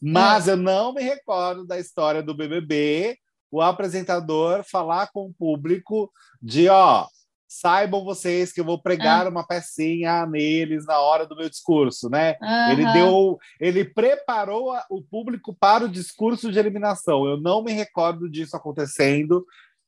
mas 0.02 0.48
é. 0.48 0.52
eu 0.52 0.56
não 0.56 0.92
me 0.92 1.02
recordo 1.02 1.64
da 1.64 1.78
história 1.78 2.22
do 2.22 2.34
BBB, 2.34 3.16
o 3.50 3.60
apresentador 3.60 4.64
falar 4.64 5.10
com 5.12 5.26
o 5.26 5.32
público 5.32 6.10
de, 6.40 6.68
ó, 6.68 7.06
saibam 7.46 8.02
vocês 8.02 8.50
que 8.50 8.60
eu 8.60 8.64
vou 8.64 8.80
pregar 8.80 9.26
ah. 9.26 9.30
uma 9.30 9.46
pecinha 9.46 10.26
neles 10.26 10.86
na 10.86 10.98
hora 10.98 11.26
do 11.26 11.36
meu 11.36 11.50
discurso, 11.50 12.08
né? 12.08 12.36
Uhum. 12.40 12.70
Ele 12.70 12.92
deu, 12.92 13.38
ele 13.60 13.84
preparou 13.84 14.74
o 14.88 15.02
público 15.02 15.54
para 15.54 15.84
o 15.84 15.88
discurso 15.88 16.50
de 16.50 16.58
eliminação. 16.58 17.26
Eu 17.26 17.36
não 17.36 17.62
me 17.62 17.72
recordo 17.72 18.28
disso 18.28 18.56
acontecendo 18.56 19.44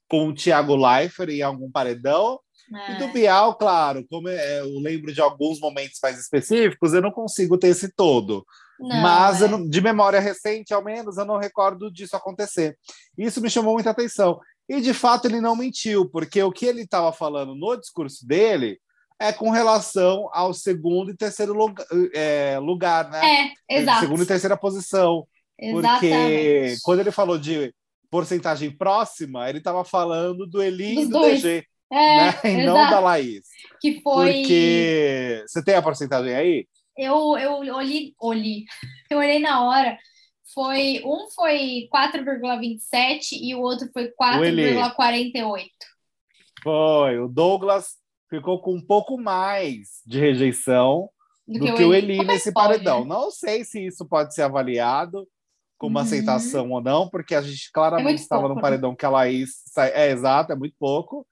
com 0.06 0.28
o 0.28 0.34
Thiago 0.34 0.76
Leifert 0.76 1.30
em 1.30 1.40
algum 1.40 1.70
paredão. 1.70 2.38
É. 2.72 2.92
E 2.92 2.98
do 2.98 3.08
Bial, 3.08 3.56
claro, 3.56 4.06
como 4.08 4.28
é, 4.28 4.60
eu 4.60 4.78
lembro 4.78 5.12
de 5.12 5.20
alguns 5.20 5.60
momentos 5.60 5.98
mais 6.02 6.18
específicos, 6.18 6.94
eu 6.94 7.02
não 7.02 7.10
consigo 7.10 7.58
ter 7.58 7.68
esse 7.68 7.88
todo. 7.88 8.44
Não, 8.78 9.02
Mas 9.02 9.42
é. 9.42 9.48
não, 9.48 9.68
de 9.68 9.80
memória 9.80 10.20
recente, 10.20 10.72
ao 10.72 10.82
menos, 10.82 11.16
eu 11.16 11.24
não 11.24 11.38
recordo 11.38 11.92
disso 11.92 12.16
acontecer. 12.16 12.76
Isso 13.16 13.40
me 13.40 13.50
chamou 13.50 13.74
muita 13.74 13.90
atenção. 13.90 14.40
E 14.68 14.80
de 14.80 14.94
fato 14.94 15.26
ele 15.26 15.40
não 15.40 15.54
mentiu, 15.54 16.08
porque 16.08 16.42
o 16.42 16.50
que 16.50 16.66
ele 16.66 16.82
estava 16.82 17.12
falando 17.12 17.54
no 17.54 17.76
discurso 17.76 18.26
dele 18.26 18.78
é 19.20 19.32
com 19.32 19.50
relação 19.50 20.28
ao 20.32 20.52
segundo 20.52 21.10
e 21.10 21.16
terceiro 21.16 21.52
lugar, 21.52 21.86
é, 22.14 22.58
lugar 22.58 23.10
né? 23.10 23.52
É, 23.70 23.80
exato. 23.80 24.00
Segunda 24.00 24.22
e 24.22 24.26
terceira 24.26 24.56
posição. 24.56 25.26
Exatamente. 25.58 26.00
Porque 26.00 26.76
quando 26.82 27.00
ele 27.00 27.10
falou 27.10 27.38
de 27.38 27.72
porcentagem 28.10 28.70
próxima, 28.70 29.48
ele 29.48 29.58
estava 29.58 29.84
falando 29.84 30.46
do 30.46 30.62
Eli 30.62 30.94
Dos 30.94 31.04
e 31.04 31.06
do 31.06 31.12
dois. 31.12 31.42
DG. 31.42 31.66
É, 31.94 32.16
né? 32.16 32.40
E 32.62 32.66
não 32.66 32.74
da 32.74 33.00
Laís. 33.00 33.46
Que 33.80 34.00
foi. 34.00 34.40
Porque. 34.40 35.44
Você 35.46 35.64
tem 35.64 35.74
a 35.74 35.82
porcentagem 35.82 36.34
aí? 36.34 36.68
Eu, 36.96 37.36
eu 37.38 37.52
olhei, 37.74 38.14
olhei. 38.20 38.64
Eu 39.10 39.18
olhei 39.18 39.38
na 39.38 39.62
hora 39.64 39.96
foi 40.54 41.02
um 41.04 41.28
foi 41.34 41.88
4,27 41.92 43.32
e 43.32 43.54
o 43.54 43.60
outro 43.60 43.88
foi 43.92 44.12
4,48. 44.12 45.66
Foi, 46.62 47.18
o 47.18 47.28
Douglas 47.28 47.96
ficou 48.30 48.60
com 48.60 48.74
um 48.74 48.80
pouco 48.80 49.18
mais 49.18 50.00
de 50.06 50.18
rejeição 50.18 51.10
do, 51.46 51.58
do 51.58 51.66
que, 51.66 51.72
que, 51.74 51.84
o 51.84 51.92
Eli, 51.92 52.14
Eli 52.14 52.24
nesse 52.24 52.52
pode? 52.52 52.68
paredão. 52.68 53.04
Não 53.04 53.30
sei 53.30 53.64
se 53.64 53.84
isso 53.84 54.06
pode 54.06 54.32
ser 54.34 54.42
avaliado 54.42 55.26
como 55.76 55.98
uhum. 55.98 56.04
aceitação 56.04 56.70
ou 56.70 56.80
não, 56.80 57.08
porque 57.08 57.34
a 57.34 57.42
gente 57.42 57.70
claramente 57.72 58.20
é 58.20 58.22
estava 58.22 58.42
pouco, 58.42 58.54
no 58.54 58.56
né? 58.56 58.62
paredão 58.62 58.90
né? 58.90 58.96
que 58.96 59.04
a 59.04 59.10
Laís 59.10 59.50
é 59.76 60.10
exato, 60.10 60.52
é 60.52 60.56
muito 60.56 60.76
pouco. 60.78 61.26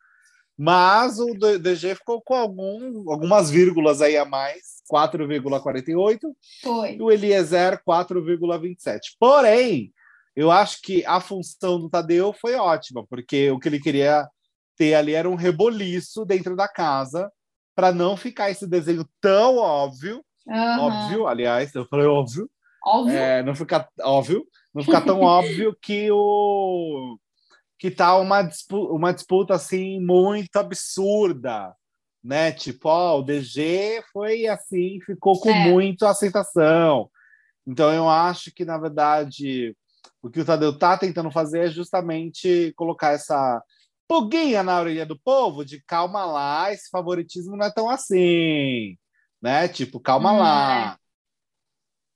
Mas 0.57 1.19
o 1.19 1.35
DG 1.35 1.95
ficou 1.95 2.21
com 2.21 2.35
algum, 2.35 3.11
algumas 3.11 3.51
vírgulas 3.51 4.03
aí 4.03 4.17
a 4.17 4.25
mais 4.25 4.83
4,48. 4.93 6.19
Foi. 6.63 6.97
E 6.97 7.03
o 7.03 7.11
Eliezer, 7.11 7.81
4,27. 7.87 8.99
Porém, 9.19 9.93
eu 10.37 10.51
acho 10.51 10.81
que 10.83 11.05
a 11.07 11.21
função 11.21 11.81
do 11.81 11.91
Tadeu 11.91 12.33
foi 12.33 12.55
ótima, 12.55 13.05
porque 13.09 13.51
o 13.51 13.59
que 13.59 13.69
ele 13.69 13.81
queria 13.81 14.29
ter 14.77 14.95
ali 14.95 15.15
era 15.15 15.29
um 15.29 15.35
reboliço 15.35 16.25
dentro 16.25 16.57
da 16.57 16.69
casa, 16.69 17.31
para 17.75 17.93
não 17.93 18.17
ficar 18.17 18.51
esse 18.51 18.67
desenho 18.67 19.07
tão 19.21 19.57
óbvio. 19.57 20.25
Uhum. 20.47 20.81
Óbvio, 20.81 21.27
aliás, 21.27 21.75
eu 21.75 21.87
falei 21.87 22.07
óbvio. 22.07 22.51
Óbvio. 22.85 23.17
É, 23.17 23.43
não 23.43 23.55
ficar 23.55 23.89
óbvio, 24.01 24.45
não 24.75 24.83
ficar 24.83 25.03
tão 25.03 25.21
óbvio 25.23 25.77
que 25.81 26.11
o 26.11 27.17
que 27.83 27.91
tá 27.91 28.17
uma 28.17 28.43
disputa, 28.43 28.93
uma 28.93 29.13
disputa 29.13 29.55
assim 29.55 29.99
muito 30.01 30.57
absurda 30.57 31.75
né? 32.23 32.53
Tipo, 32.53 32.89
ó, 32.89 33.19
o 33.19 33.23
DG 33.23 34.01
foi 34.13 34.47
assim, 34.47 35.01
ficou 35.05 35.41
com 35.41 35.51
é. 35.51 35.69
muita 35.69 36.09
aceitação. 36.09 37.11
Então 37.67 37.93
eu 37.93 38.09
acho 38.09 38.53
que, 38.53 38.65
na 38.65 38.79
verdade, 38.79 39.77
o 40.23 40.31
que 40.31 40.41
o 40.41 40.45
Tadeu 40.45 40.79
tá 40.79 40.97
tentando 40.97 41.33
fazer 41.33 41.67
é 41.67 41.71
justamente 41.71 42.73
colocar 42.77 43.11
essa 43.11 43.61
pulguinha 44.07 44.63
na 44.63 44.79
orelha 44.79 45.05
do 45.05 45.19
povo 45.19 45.65
de 45.65 45.83
calma 45.83 46.25
lá, 46.25 46.73
esse 46.73 46.89
favoritismo 46.91 47.57
não 47.57 47.67
é 47.67 47.73
tão 47.73 47.89
assim, 47.89 48.97
né? 49.43 49.67
Tipo, 49.67 49.99
calma 49.99 50.33
hum, 50.33 50.39
lá. 50.39 50.99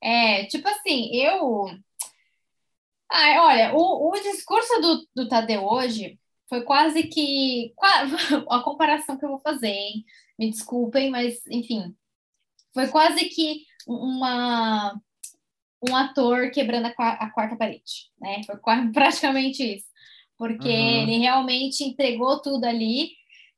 É. 0.01 0.43
é, 0.43 0.45
tipo 0.45 0.67
assim, 0.69 1.13
eu. 1.13 1.65
Ah, 3.09 3.43
olha, 3.45 3.73
o, 3.73 4.09
o 4.09 4.13
discurso 4.21 4.81
do, 4.81 5.07
do 5.15 5.27
Tadeu 5.29 5.63
hoje 5.63 6.19
foi 6.49 6.63
quase 6.63 7.03
que 7.03 7.73
a 8.49 8.59
comparação 8.61 9.17
que 9.17 9.25
eu 9.25 9.29
vou 9.29 9.39
fazer, 9.39 9.67
hein? 9.67 10.05
Me 10.37 10.49
desculpem, 10.49 11.09
mas 11.09 11.45
enfim, 11.47 11.95
foi 12.73 12.87
quase 12.87 13.25
que 13.25 13.63
uma 13.87 14.99
um 15.89 15.95
ator 15.95 16.49
quebrando 16.51 16.87
a, 16.87 16.91
a 17.09 17.31
quarta 17.31 17.55
parede, 17.55 18.09
né? 18.19 18.41
Foi 18.45 18.55
praticamente 18.93 19.63
isso, 19.63 19.85
porque 20.37 20.67
uhum. 20.67 21.03
ele 21.03 21.17
realmente 21.17 21.83
entregou 21.83 22.41
tudo 22.41 22.65
ali. 22.65 23.11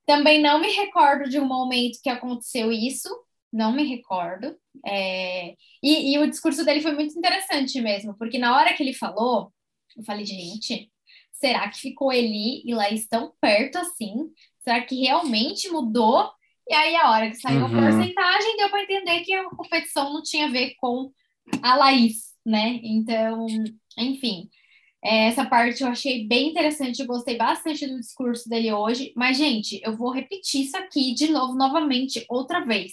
Também 0.06 0.42
não 0.42 0.60
me 0.60 0.70
recordo 0.72 1.30
de 1.30 1.40
um 1.40 1.46
momento 1.46 2.00
que 2.02 2.10
aconteceu 2.10 2.72
isso, 2.72 3.10
não 3.52 3.72
me 3.72 3.84
recordo. 3.84 4.56
É... 4.86 5.56
E, 5.84 6.14
e 6.14 6.20
o 6.20 6.30
discurso 6.30 6.64
dele 6.66 6.82
foi 6.82 6.94
muito 6.94 7.18
interessante 7.18 7.82
mesmo, 7.82 8.16
porque 8.18 8.38
na 8.38 8.56
hora 8.56 8.74
que 8.74 8.84
ele 8.84 8.94
falou, 8.94 9.52
eu 9.98 10.04
falei, 10.04 10.26
gente, 10.26 10.92
Será 11.40 11.70
que 11.70 11.80
ficou 11.80 12.12
Eli 12.12 12.62
e 12.66 12.74
Laís 12.74 13.08
tão 13.08 13.32
perto 13.40 13.78
assim? 13.78 14.30
Será 14.60 14.82
que 14.82 15.00
realmente 15.00 15.70
mudou? 15.70 16.30
E 16.68 16.74
aí, 16.74 16.96
a 16.98 17.12
hora 17.12 17.30
que 17.30 17.38
saiu 17.38 17.62
uhum. 17.62 17.66
a 17.66 17.82
porcentagem, 17.82 18.58
deu 18.58 18.70
para 18.70 18.84
entender 18.84 19.22
que 19.22 19.34
a 19.34 19.50
competição 19.50 20.14
não 20.14 20.22
tinha 20.22 20.48
a 20.48 20.52
ver 20.52 20.76
com 20.80 21.12
a 21.64 21.76
Laís, 21.76 22.36
né? 22.46 22.80
Então, 22.84 23.48
enfim, 23.98 24.50
é, 25.04 25.28
essa 25.28 25.46
parte 25.46 25.82
eu 25.82 25.88
achei 25.88 26.28
bem 26.28 26.50
interessante, 26.50 27.00
eu 27.00 27.08
gostei 27.08 27.38
bastante 27.38 27.88
do 27.88 28.00
discurso 28.00 28.48
dele 28.50 28.74
hoje. 28.74 29.14
Mas, 29.16 29.38
gente, 29.38 29.80
eu 29.84 29.96
vou 29.96 30.12
repetir 30.12 30.66
isso 30.66 30.78
aqui 30.78 31.14
de 31.14 31.30
novo, 31.32 31.56
novamente, 31.56 32.26
outra 32.30 32.66
vez. 32.66 32.92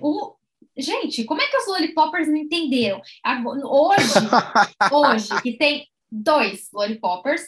O, 0.00 0.38
Gente, 0.78 1.24
como 1.24 1.42
é 1.42 1.48
que 1.48 1.56
os 1.56 1.66
lollipoppers 1.66 2.28
não 2.28 2.36
entenderam? 2.36 3.02
Hoje, 3.64 4.04
hoje, 4.92 5.42
que 5.42 5.56
tem 5.58 5.88
dois 6.10 6.68
lollipoppers. 6.72 7.42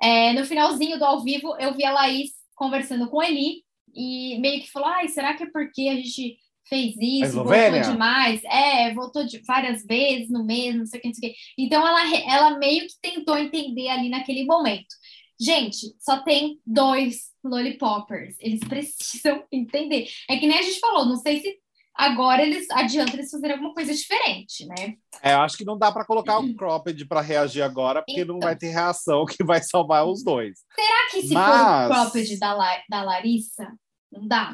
É, 0.00 0.34
no 0.34 0.44
finalzinho 0.44 0.98
do 0.98 1.04
ao 1.04 1.22
vivo, 1.22 1.56
eu 1.58 1.74
vi 1.74 1.84
a 1.84 1.92
Laís 1.92 2.30
conversando 2.54 3.08
com 3.08 3.22
Eli 3.22 3.62
e 3.94 4.38
meio 4.38 4.60
que 4.60 4.70
falou: 4.70 4.88
ai, 4.88 5.08
será 5.08 5.34
que 5.34 5.44
é 5.44 5.50
porque 5.50 5.88
a 5.88 5.94
gente 5.94 6.36
fez 6.68 6.94
isso, 7.00 7.42
voltou 7.42 7.80
demais? 7.80 8.44
É, 8.44 8.92
voltou 8.92 9.24
de 9.24 9.38
várias 9.46 9.82
vezes 9.86 10.28
no 10.28 10.44
mês, 10.44 10.76
não 10.76 10.84
sei 10.84 10.98
o 10.98 11.02
que, 11.02 11.08
não 11.08 11.14
sei 11.14 11.30
o 11.30 11.32
que. 11.32 11.38
Então 11.56 11.86
ela, 11.86 12.16
ela 12.30 12.58
meio 12.58 12.86
que 12.86 12.94
tentou 13.00 13.38
entender 13.38 13.88
ali 13.88 14.10
naquele 14.10 14.44
momento. 14.44 14.94
Gente, 15.40 15.94
só 15.98 16.18
tem 16.22 16.60
dois 16.66 17.32
lollipoppers. 17.44 18.36
Eles 18.40 18.60
precisam 18.60 19.44
entender. 19.52 20.08
É 20.28 20.36
que 20.36 20.46
nem 20.46 20.58
a 20.58 20.62
gente 20.62 20.80
falou, 20.80 21.06
não 21.06 21.16
sei 21.16 21.40
se 21.40 21.58
Agora 21.98 22.40
eles 22.42 22.70
adiantam 22.70 23.14
eles 23.14 23.28
fazerem 23.28 23.54
alguma 23.56 23.74
coisa 23.74 23.92
diferente, 23.92 24.64
né? 24.66 24.94
É, 25.20 25.34
eu 25.34 25.40
acho 25.40 25.56
que 25.56 25.64
não 25.64 25.76
dá 25.76 25.90
para 25.90 26.04
colocar 26.04 26.38
o 26.38 26.54
cropped 26.54 27.04
para 27.06 27.20
reagir 27.20 27.60
agora, 27.60 28.04
porque 28.06 28.20
então, 28.20 28.34
não 28.34 28.40
vai 28.40 28.54
ter 28.54 28.68
reação 28.68 29.26
que 29.26 29.42
vai 29.42 29.60
salvar 29.60 30.06
os 30.06 30.22
dois. 30.22 30.60
Será 30.76 31.10
que 31.10 31.22
se 31.22 31.34
Mas... 31.34 31.88
for 31.88 31.98
o 31.98 32.02
cropped 32.02 32.38
da, 32.38 32.54
La 32.54 32.82
da 32.88 33.02
Larissa, 33.02 33.66
não 34.12 34.28
dá? 34.28 34.52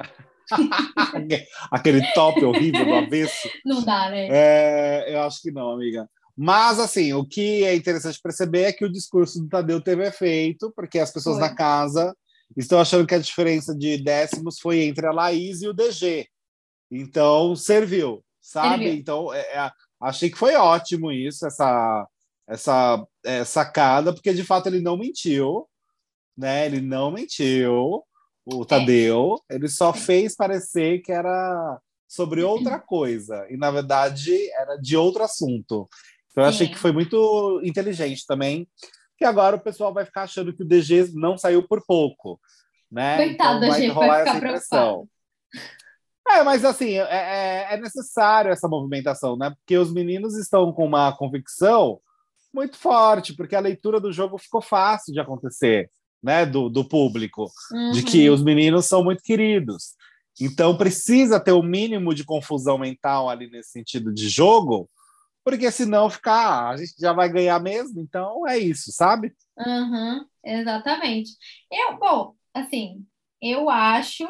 Aquele 1.70 2.02
top 2.12 2.42
horrível 2.42 2.86
do 2.86 2.94
avesso. 2.94 3.50
Não 3.62 3.82
dá, 3.82 4.08
né? 4.08 4.26
É, 4.30 5.14
eu 5.14 5.20
acho 5.20 5.42
que 5.42 5.50
não, 5.50 5.70
amiga. 5.70 6.08
Mas, 6.36 6.80
assim, 6.80 7.12
o 7.12 7.24
que 7.24 7.64
é 7.64 7.74
interessante 7.74 8.20
perceber 8.20 8.62
é 8.62 8.72
que 8.72 8.84
o 8.84 8.90
discurso 8.90 9.40
do 9.40 9.48
Tadeu 9.48 9.80
teve 9.80 10.04
efeito, 10.04 10.72
porque 10.74 10.98
as 10.98 11.12
pessoas 11.12 11.38
foi. 11.38 11.48
na 11.48 11.54
casa 11.54 12.14
estão 12.56 12.80
achando 12.80 13.06
que 13.06 13.14
a 13.14 13.20
diferença 13.20 13.74
de 13.74 13.96
décimos 13.98 14.58
foi 14.58 14.82
entre 14.82 15.06
a 15.06 15.12
Laís 15.12 15.62
e 15.62 15.68
o 15.68 15.72
DG. 15.72 16.26
Então, 16.90 17.54
serviu, 17.56 18.24
sabe? 18.40 18.84
Serviu. 18.84 18.94
Então, 18.94 19.32
é, 19.32 19.40
é, 19.40 19.70
achei 20.00 20.30
que 20.30 20.38
foi 20.38 20.54
ótimo 20.54 21.10
isso, 21.12 21.46
essa, 21.46 22.06
essa 22.48 23.06
é, 23.24 23.44
sacada, 23.44 24.12
porque 24.12 24.34
de 24.34 24.44
fato 24.44 24.66
ele 24.66 24.80
não 24.80 24.96
mentiu, 24.96 25.68
né? 26.36 26.66
Ele 26.66 26.80
não 26.80 27.10
mentiu, 27.10 28.04
o 28.44 28.62
é. 28.62 28.66
Tadeu, 28.66 29.40
ele 29.48 29.68
só 29.68 29.92
fez 29.92 30.36
parecer 30.36 31.00
que 31.00 31.12
era 31.12 31.80
sobre 32.06 32.42
outra 32.42 32.78
coisa, 32.78 33.46
e 33.50 33.56
na 33.56 33.70
verdade 33.70 34.36
era 34.52 34.76
de 34.76 34.96
outro 34.96 35.24
assunto. 35.24 35.88
Então, 36.34 36.44
eu 36.44 36.50
Sim. 36.50 36.56
achei 36.56 36.68
que 36.68 36.78
foi 36.78 36.90
muito 36.90 37.60
inteligente 37.62 38.26
também, 38.26 38.68
que 39.16 39.24
agora 39.24 39.54
o 39.54 39.60
pessoal 39.60 39.94
vai 39.94 40.04
ficar 40.04 40.24
achando 40.24 40.52
que 40.52 40.64
o 40.64 40.66
DG 40.66 41.12
não 41.14 41.38
saiu 41.38 41.62
por 41.62 41.80
pouco, 41.86 42.40
né? 42.90 43.16
Coitado 43.16 43.64
então, 43.64 43.70
vai 43.70 43.86
rolar 43.86 44.06
vai 44.08 44.22
essa 44.22 44.36
impressão. 44.36 45.08
É, 46.28 46.42
mas 46.42 46.64
assim, 46.64 46.98
é, 46.98 47.02
é, 47.02 47.74
é, 47.74 47.76
necessário 47.80 48.50
essa 48.50 48.66
movimentação, 48.66 49.36
né? 49.36 49.50
Porque 49.50 49.78
os 49.78 49.92
meninos 49.92 50.36
estão 50.36 50.72
com 50.72 50.84
uma 50.84 51.16
convicção 51.16 52.00
muito 52.52 52.76
forte, 52.76 53.32
porque 53.34 53.54
a 53.54 53.60
leitura 53.60 54.00
do 54.00 54.12
jogo 54.12 54.36
ficou 54.36 54.60
fácil 54.60 55.12
de 55.12 55.20
acontecer, 55.20 55.88
né? 56.20 56.44
Do, 56.44 56.68
do 56.68 56.84
público, 56.84 57.48
uhum. 57.70 57.92
de 57.92 58.02
que 58.02 58.28
uhum. 58.28 58.34
os 58.34 58.42
meninos 58.42 58.86
são 58.86 59.04
muito 59.04 59.22
queridos. 59.22 59.94
Então 60.40 60.76
precisa 60.76 61.38
ter 61.38 61.52
o 61.52 61.60
um 61.60 61.62
mínimo 61.62 62.12
de 62.12 62.24
confusão 62.24 62.76
mental 62.76 63.30
ali 63.30 63.48
nesse 63.48 63.70
sentido 63.70 64.12
de 64.12 64.28
jogo, 64.28 64.90
porque 65.44 65.70
senão 65.70 66.08
ficar, 66.08 66.32
ah, 66.32 66.70
a 66.70 66.76
gente 66.76 66.94
já 66.98 67.12
vai 67.12 67.28
ganhar 67.28 67.60
mesmo, 67.60 68.00
então 68.00 68.48
é 68.48 68.58
isso, 68.58 68.90
sabe? 68.90 69.32
Uhum, 69.58 70.24
exatamente. 70.42 71.32
Eu, 71.70 71.98
bom, 71.98 72.34
assim, 72.54 73.04
eu 73.40 73.68
acho 73.68 74.26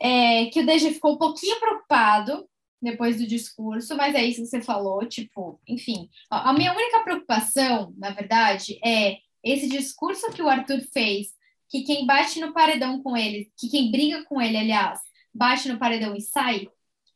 é, 0.00 0.46
que 0.46 0.60
o 0.60 0.66
DG 0.66 0.92
ficou 0.92 1.14
um 1.14 1.18
pouquinho 1.18 1.60
preocupado 1.60 2.48
depois 2.80 3.18
do 3.18 3.26
discurso, 3.26 3.96
mas 3.96 4.14
é 4.14 4.24
isso 4.24 4.42
que 4.42 4.46
você 4.46 4.62
falou, 4.62 5.06
tipo, 5.06 5.60
enfim. 5.66 6.08
A 6.30 6.52
minha 6.52 6.72
única 6.72 7.00
preocupação, 7.00 7.92
na 7.96 8.10
verdade, 8.10 8.78
é 8.84 9.18
esse 9.44 9.68
discurso 9.68 10.30
que 10.32 10.42
o 10.42 10.48
Arthur 10.48 10.80
fez, 10.92 11.28
que 11.68 11.82
quem 11.82 12.06
bate 12.06 12.40
no 12.40 12.52
paredão 12.52 13.02
com 13.02 13.16
ele, 13.16 13.50
que 13.56 13.68
quem 13.68 13.90
briga 13.90 14.24
com 14.24 14.40
ele, 14.40 14.56
aliás, 14.56 15.00
bate 15.34 15.68
no 15.68 15.78
paredão 15.78 16.14
e 16.14 16.20
sai, 16.20 16.68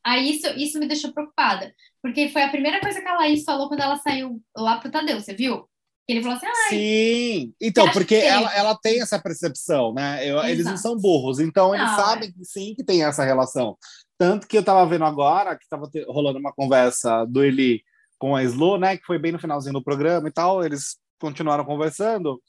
aí 0.05 0.31
isso, 0.31 0.47
isso 0.59 0.79
me 0.79 0.87
deixou 0.87 1.13
preocupada, 1.13 1.75
porque 2.03 2.29
foi 2.29 2.43
a 2.43 2.51
primeira 2.51 2.81
coisa 2.81 3.01
que 3.01 3.09
a 3.09 3.17
Laís 3.17 3.45
falou 3.45 3.69
quando 3.69 3.81
ela 3.81 3.97
saiu 3.99 4.41
lá 4.57 4.79
pro 4.79 4.91
Tadeu, 4.91 5.21
você 5.21 5.35
viu? 5.35 5.69
Ele 6.09 6.23
falou 6.23 6.37
assim, 6.37 6.47
Sim, 6.69 7.55
então, 7.61 7.89
porque 7.93 8.17
ela, 8.17 8.53
ela 8.57 8.75
tem 8.75 9.01
essa 9.01 9.19
percepção, 9.19 9.95
né? 9.95 10.27
Eu, 10.27 10.43
eles 10.43 10.65
não 10.65 10.77
são 10.77 10.97
burros, 10.97 11.39
então 11.39 11.73
eles 11.73 11.87
não, 11.87 11.97
sabem 11.97 12.29
é. 12.29 12.45
sim 12.45 12.75
que 12.75 12.83
tem 12.83 13.05
essa 13.05 13.25
relação. 13.25 13.77
Tanto 14.19 14.49
que 14.49 14.59
eu 14.59 14.65
tava 14.65 14.85
vendo 14.87 15.05
agora, 15.05 15.57
que 15.57 15.69
tava 15.69 15.89
rolando 16.09 16.41
uma 16.41 16.53
conversa 16.53 17.25
do 17.27 17.45
Eli 17.45 17.83
com 18.19 18.35
a 18.35 18.43
Slo, 18.43 18.77
né? 18.77 18.97
Que 18.97 19.05
foi 19.05 19.21
bem 19.21 19.31
no 19.31 19.39
finalzinho 19.39 19.75
do 19.75 19.85
programa 19.85 20.29
e 20.29 20.33
tal, 20.33 20.65
eles 20.65 20.97
continuaram 21.21 21.65
conversando, 21.65 22.43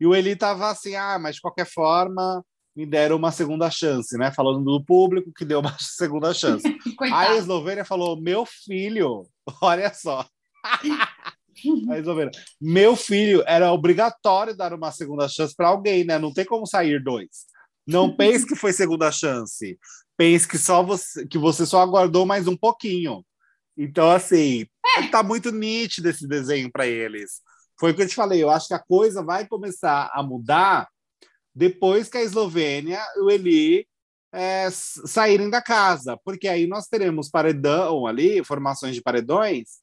e 0.00 0.06
o 0.06 0.14
Eli 0.14 0.34
tava 0.34 0.70
assim, 0.70 0.94
ah, 0.94 1.18
mas 1.18 1.36
de 1.36 1.40
qualquer 1.40 1.66
forma, 1.66 2.44
me 2.76 2.84
deram 2.84 3.16
uma 3.16 3.32
segunda 3.32 3.70
chance, 3.70 4.18
né? 4.18 4.30
Falando 4.30 4.62
do 4.62 4.84
público 4.84 5.32
que 5.32 5.46
deu 5.46 5.60
uma 5.60 5.74
segunda 5.80 6.34
chance. 6.34 6.62
a 7.12 7.34
Eslovênia 7.34 7.84
falou: 7.84 8.20
meu 8.20 8.44
filho, 8.44 9.26
olha 9.62 9.92
só. 9.94 10.26
A 10.62 11.98
Eslovênia. 11.98 12.32
Meu 12.60 12.94
filho, 12.94 13.42
era 13.46 13.72
obrigatório 13.72 14.54
dar 14.54 14.74
uma 14.74 14.92
segunda 14.92 15.26
chance 15.26 15.56
para 15.56 15.68
alguém, 15.68 16.04
né? 16.04 16.18
Não 16.18 16.32
tem 16.32 16.44
como 16.44 16.66
sair 16.66 17.02
dois. 17.02 17.46
Não 17.86 18.14
pense 18.14 18.46
que 18.46 18.56
foi 18.56 18.72
segunda 18.72 19.10
chance. 19.10 19.78
Pense 20.16 20.46
que 20.46 20.58
só 20.58 20.82
você, 20.82 21.26
que 21.26 21.38
você 21.38 21.64
só 21.64 21.80
aguardou 21.80 22.26
mais 22.26 22.46
um 22.46 22.56
pouquinho. 22.56 23.24
Então, 23.76 24.10
assim, 24.10 24.66
é. 24.98 25.06
tá 25.06 25.22
muito 25.22 25.52
nítido 25.52 26.08
esse 26.08 26.26
desenho 26.26 26.70
para 26.70 26.86
eles. 26.86 27.42
Foi 27.78 27.92
o 27.92 27.94
que 27.94 28.02
eu 28.02 28.08
te 28.08 28.14
falei. 28.14 28.42
Eu 28.42 28.50
acho 28.50 28.68
que 28.68 28.74
a 28.74 28.78
coisa 28.78 29.22
vai 29.22 29.46
começar 29.46 30.10
a 30.12 30.22
mudar 30.22 30.88
depois 31.56 32.06
que 32.10 32.18
a 32.18 32.22
Eslovênia 32.22 33.02
e 33.16 33.20
o 33.20 33.30
Eli 33.30 33.88
é, 34.30 34.68
saírem 34.70 35.48
da 35.48 35.62
casa, 35.62 36.18
porque 36.22 36.46
aí 36.46 36.66
nós 36.66 36.86
teremos 36.86 37.30
paredão 37.30 38.06
ali, 38.06 38.44
formações 38.44 38.94
de 38.94 39.00
paredões, 39.00 39.78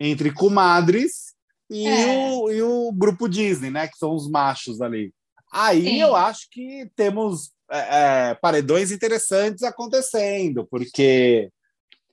entre 0.00 0.32
comadres 0.32 1.34
e, 1.68 1.86
é. 1.86 2.30
o, 2.30 2.50
e 2.50 2.62
o 2.62 2.90
grupo 2.92 3.28
Disney, 3.28 3.70
né? 3.70 3.88
Que 3.88 3.98
são 3.98 4.14
os 4.14 4.26
machos 4.26 4.80
ali. 4.80 5.12
Aí 5.52 5.84
Sim. 5.84 6.00
eu 6.00 6.16
acho 6.16 6.48
que 6.50 6.90
temos 6.96 7.52
é, 7.70 8.30
é 8.30 8.34
paredões 8.36 8.90
interessantes 8.90 9.62
acontecendo, 9.62 10.66
porque 10.70 11.50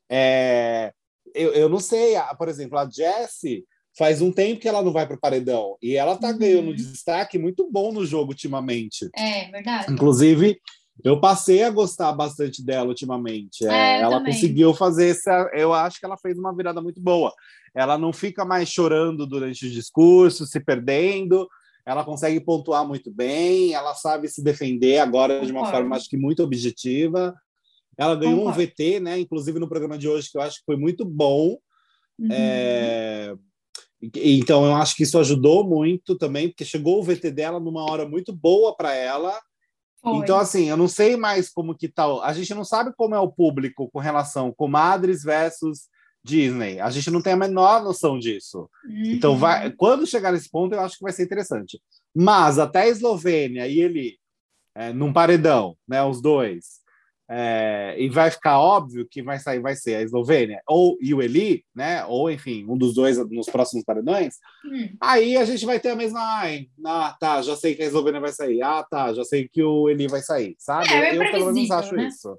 é, 0.10 0.91
eu, 1.34 1.53
eu 1.53 1.70
não 1.70 1.79
sei, 1.79 2.16
por 2.38 2.50
exemplo, 2.50 2.77
a 2.77 2.90
Jessie 2.90 3.64
faz 4.00 4.22
um 4.22 4.31
tempo 4.31 4.62
que 4.62 4.68
ela 4.68 4.81
não 4.81 4.94
vai 4.94 5.05
para 5.05 5.18
o 5.18 5.20
paredão 5.20 5.75
e 5.81 5.98
ela 5.98 6.16
tá 6.16 6.29
uhum. 6.29 6.38
ganhando 6.38 6.70
um 6.70 6.74
destaque 6.74 7.38
muito 7.38 7.70
bom 7.70 7.92
no 7.92 8.05
jogo 8.05 8.31
ultimamente. 8.31 9.09
É, 9.14 9.51
verdade. 9.51 9.92
Inclusive, 9.92 10.57
eu 11.03 11.20
passei 11.20 11.64
a 11.64 11.70
gostar 11.70 12.14
bastante 12.14 12.64
dela 12.66 12.88
ultimamente. 12.88 13.68
É, 13.68 13.98
é 13.98 14.01
ela 14.01 14.20
também. 14.20 14.33
conseguiu 14.33 14.74
fazer 14.74 15.09
essa. 15.09 15.51
Eu 15.53 15.74
acho 15.74 16.00
que 16.00 16.05
ela 16.05 16.16
fez 16.16 16.38
uma 16.40 16.55
virada 16.55 16.81
muito 16.81 17.01
boa. 17.01 17.33
Ela 17.75 17.98
não 17.98 18.14
fica 18.14 18.46
mais 18.46 18.70
chorando 18.70 19.27
durante 19.27 19.66
os 19.66 19.74
discursos, 19.74 20.50
se 20.50 20.62
perdendo. 20.62 21.46
Ela 21.85 22.05
consegue 22.05 22.40
pontuar 22.40 22.88
muito 22.88 23.12
bem. 23.12 23.74
Ela 23.74 23.94
sabe 23.96 24.29
se 24.29 24.42
defender 24.42 25.00
agora 25.00 25.33
Concordo. 25.33 25.46
de 25.46 25.51
uma 25.51 25.70
forma, 25.70 25.96
acho 25.98 26.09
que 26.09 26.18
muito 26.18 26.42
objetiva. 26.42 27.35
Ela 27.98 28.16
ganhou 28.16 28.46
Concordo. 28.46 28.62
um 28.62 28.66
VT, 28.66 29.00
né? 29.01 29.20
Inclusive 29.20 29.59
no 29.59 29.68
programa 29.68 29.98
de 29.98 30.07
hoje, 30.07 30.31
que 30.31 30.38
eu 30.38 30.42
acho 30.42 30.59
que 30.59 30.66
foi 30.66 30.77
muito 30.77 31.03
bom. 31.03 31.57
Uhum. 32.18 32.29
É... 32.31 33.35
Então, 34.01 34.66
eu 34.66 34.75
acho 34.75 34.96
que 34.96 35.03
isso 35.03 35.20
ajudou 35.20 35.64
muito 35.68 36.18
também, 36.18 36.48
porque 36.48 36.64
chegou 36.64 37.00
o 37.00 37.03
VT 37.03 37.31
dela 37.31 37.59
numa 37.59 37.83
hora 37.83 38.07
muito 38.07 38.33
boa 38.33 38.75
para 38.75 38.96
ela 38.96 39.38
foi. 40.01 40.18
Então, 40.18 40.38
assim, 40.38 40.70
eu 40.70 40.77
não 40.77 40.88
sei 40.88 41.18
mais 41.18 41.50
como 41.50 41.75
que 41.75 41.88
tá. 41.88 42.05
A 42.24 42.33
gente 42.33 42.53
não 42.53 42.64
sabe 42.64 42.94
como 42.96 43.16
é 43.16 43.20
o 43.20 43.31
público 43.31 43.90
com 43.92 44.00
relação 44.00 44.53
comadres 44.53 45.24
versus 45.24 45.88
Disney. 46.24 46.79
A 46.79 46.90
gente 46.90 47.12
não 47.12 47.22
tem 47.22 47.33
a 47.33 47.38
menor 47.38 47.83
noção 47.83 48.18
disso. 48.18 48.70
Uhum. 48.85 49.03
Então, 49.05 49.38
vai, 49.38 49.72
quando 49.72 50.07
chegar 50.07 50.31
nesse 50.31 50.50
ponto, 50.50 50.74
eu 50.74 50.81
acho 50.81 50.98
que 50.98 51.03
vai 51.03 51.12
ser 51.12 51.24
interessante. 51.24 51.81
Mas 52.16 52.57
até 52.57 52.83
a 52.83 52.88
Eslovênia 52.88 53.68
e 53.68 53.79
ele 53.79 54.18
é, 54.75 54.94
num 54.94 55.12
paredão, 55.12 55.75
né? 55.88 56.01
Os 56.03 56.22
dois. 56.22 56.78
É, 57.31 57.96
e 58.00 58.09
vai 58.09 58.31
ficar 58.31 58.59
óbvio 58.59 59.07
que 59.07 59.22
vai 59.22 59.37
sair, 59.37 59.59
vai 59.59 59.75
ser 59.75 59.96
a 59.96 60.01
Eslovênia 60.01 60.63
ou 60.68 60.98
e 61.00 61.13
o 61.13 61.22
Eli, 61.22 61.63
né? 61.75 62.03
Ou 62.05 62.31
enfim, 62.31 62.65
um 62.68 62.75
dos 62.75 62.96
dois 62.96 63.18
nos 63.29 63.46
próximos 63.46 63.83
paredões. 63.83 64.37
Hum. 64.65 64.89
Aí 65.00 65.37
a 65.37 65.46
gente 65.46 65.63
vai 65.63 65.79
ter 65.79 65.89
a 65.89 65.96
mesma. 65.96 66.20
Ai, 66.20 66.68
ah, 66.83 67.15
tá, 67.20 67.42
já 67.44 67.55
sei 67.55 67.75
que 67.75 67.83
a 67.83 67.85
Eslovênia 67.85 68.20
vai 68.20 68.31
sair. 68.31 68.63
Ah, 68.63 68.83
tá, 68.83 69.13
já 69.13 69.24
sei 69.24 69.48
que 69.48 69.61
o 69.61 69.87
Eli 69.87 70.07
vai 70.07 70.22
sair, 70.22 70.55
sabe? 70.57 70.89
É, 70.89 71.09
é 71.09 71.15
eu 71.15 71.31
pelo 71.31 71.53
menos 71.53 71.70
acho 71.70 71.94
né? 71.94 72.07
isso. 72.07 72.35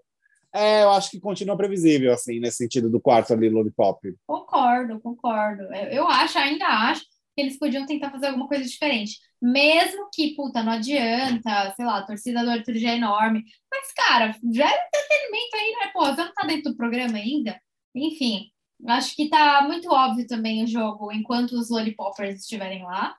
É, 0.53 0.83
eu 0.83 0.91
acho 0.91 1.13
que 1.13 1.21
continua 1.21 1.57
previsível, 1.57 2.13
assim, 2.13 2.41
nesse 2.41 2.57
sentido 2.57 2.91
do 2.91 3.01
quarto 3.01 3.33
ali, 3.33 3.49
Lollipop. 3.49 4.01
Concordo, 4.27 4.99
concordo. 4.99 5.63
Eu 5.93 6.09
acho, 6.09 6.37
ainda 6.37 6.67
acho 6.67 7.03
eles 7.37 7.59
podiam 7.59 7.87
tentar 7.87 8.11
fazer 8.11 8.27
alguma 8.27 8.49
coisa 8.49 8.65
diferente. 8.65 9.19
Mesmo 9.41 10.09
que, 10.13 10.35
puta, 10.35 10.63
não 10.63 10.73
adianta, 10.73 11.73
sei 11.75 11.85
lá, 11.85 11.99
a 11.99 12.07
torcida 12.07 12.45
do 12.45 12.51
Arthur 12.51 12.75
já 12.75 12.91
é 12.91 12.97
enorme. 12.97 13.45
Mas, 13.71 13.93
cara, 13.93 14.37
já 14.53 14.71
é 14.71 14.87
entretenimento 14.87 15.57
aí, 15.57 15.71
né? 15.73 15.91
Pô, 15.93 16.05
você 16.05 16.25
não 16.25 16.35
tá 16.35 16.47
dentro 16.47 16.73
do 16.73 16.77
programa 16.77 17.17
ainda? 17.17 17.59
Enfim, 17.95 18.51
acho 18.87 19.17
que 19.17 19.29
tá 19.29 19.63
muito 19.67 19.91
óbvio 19.91 20.27
também 20.27 20.63
o 20.63 20.67
jogo 20.67 21.13
enquanto 21.13 21.53
os 21.53 21.71
Lollipoppers 21.71 22.41
estiverem 22.41 22.83
lá. 22.85 23.17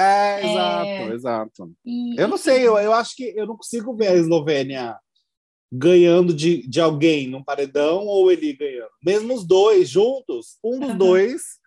É, 0.00 0.50
exato, 0.50 0.86
é... 0.86 1.14
exato. 1.14 1.72
E, 1.84 2.20
eu 2.20 2.26
não 2.26 2.36
sei, 2.36 2.66
eu, 2.66 2.76
eu 2.78 2.92
acho 2.92 3.14
que 3.14 3.34
eu 3.36 3.46
não 3.46 3.56
consigo 3.56 3.94
ver 3.94 4.08
a 4.08 4.16
Eslovênia 4.16 4.98
ganhando 5.72 6.34
de, 6.34 6.66
de 6.66 6.80
alguém 6.80 7.28
num 7.28 7.44
paredão 7.44 8.06
ou 8.06 8.32
ele 8.32 8.52
ganhando. 8.54 8.90
Mesmo 9.04 9.34
os 9.34 9.46
dois 9.46 9.88
juntos, 9.88 10.58
um 10.64 10.80
dos 10.80 10.90
uhum. 10.90 10.98
dois 10.98 11.59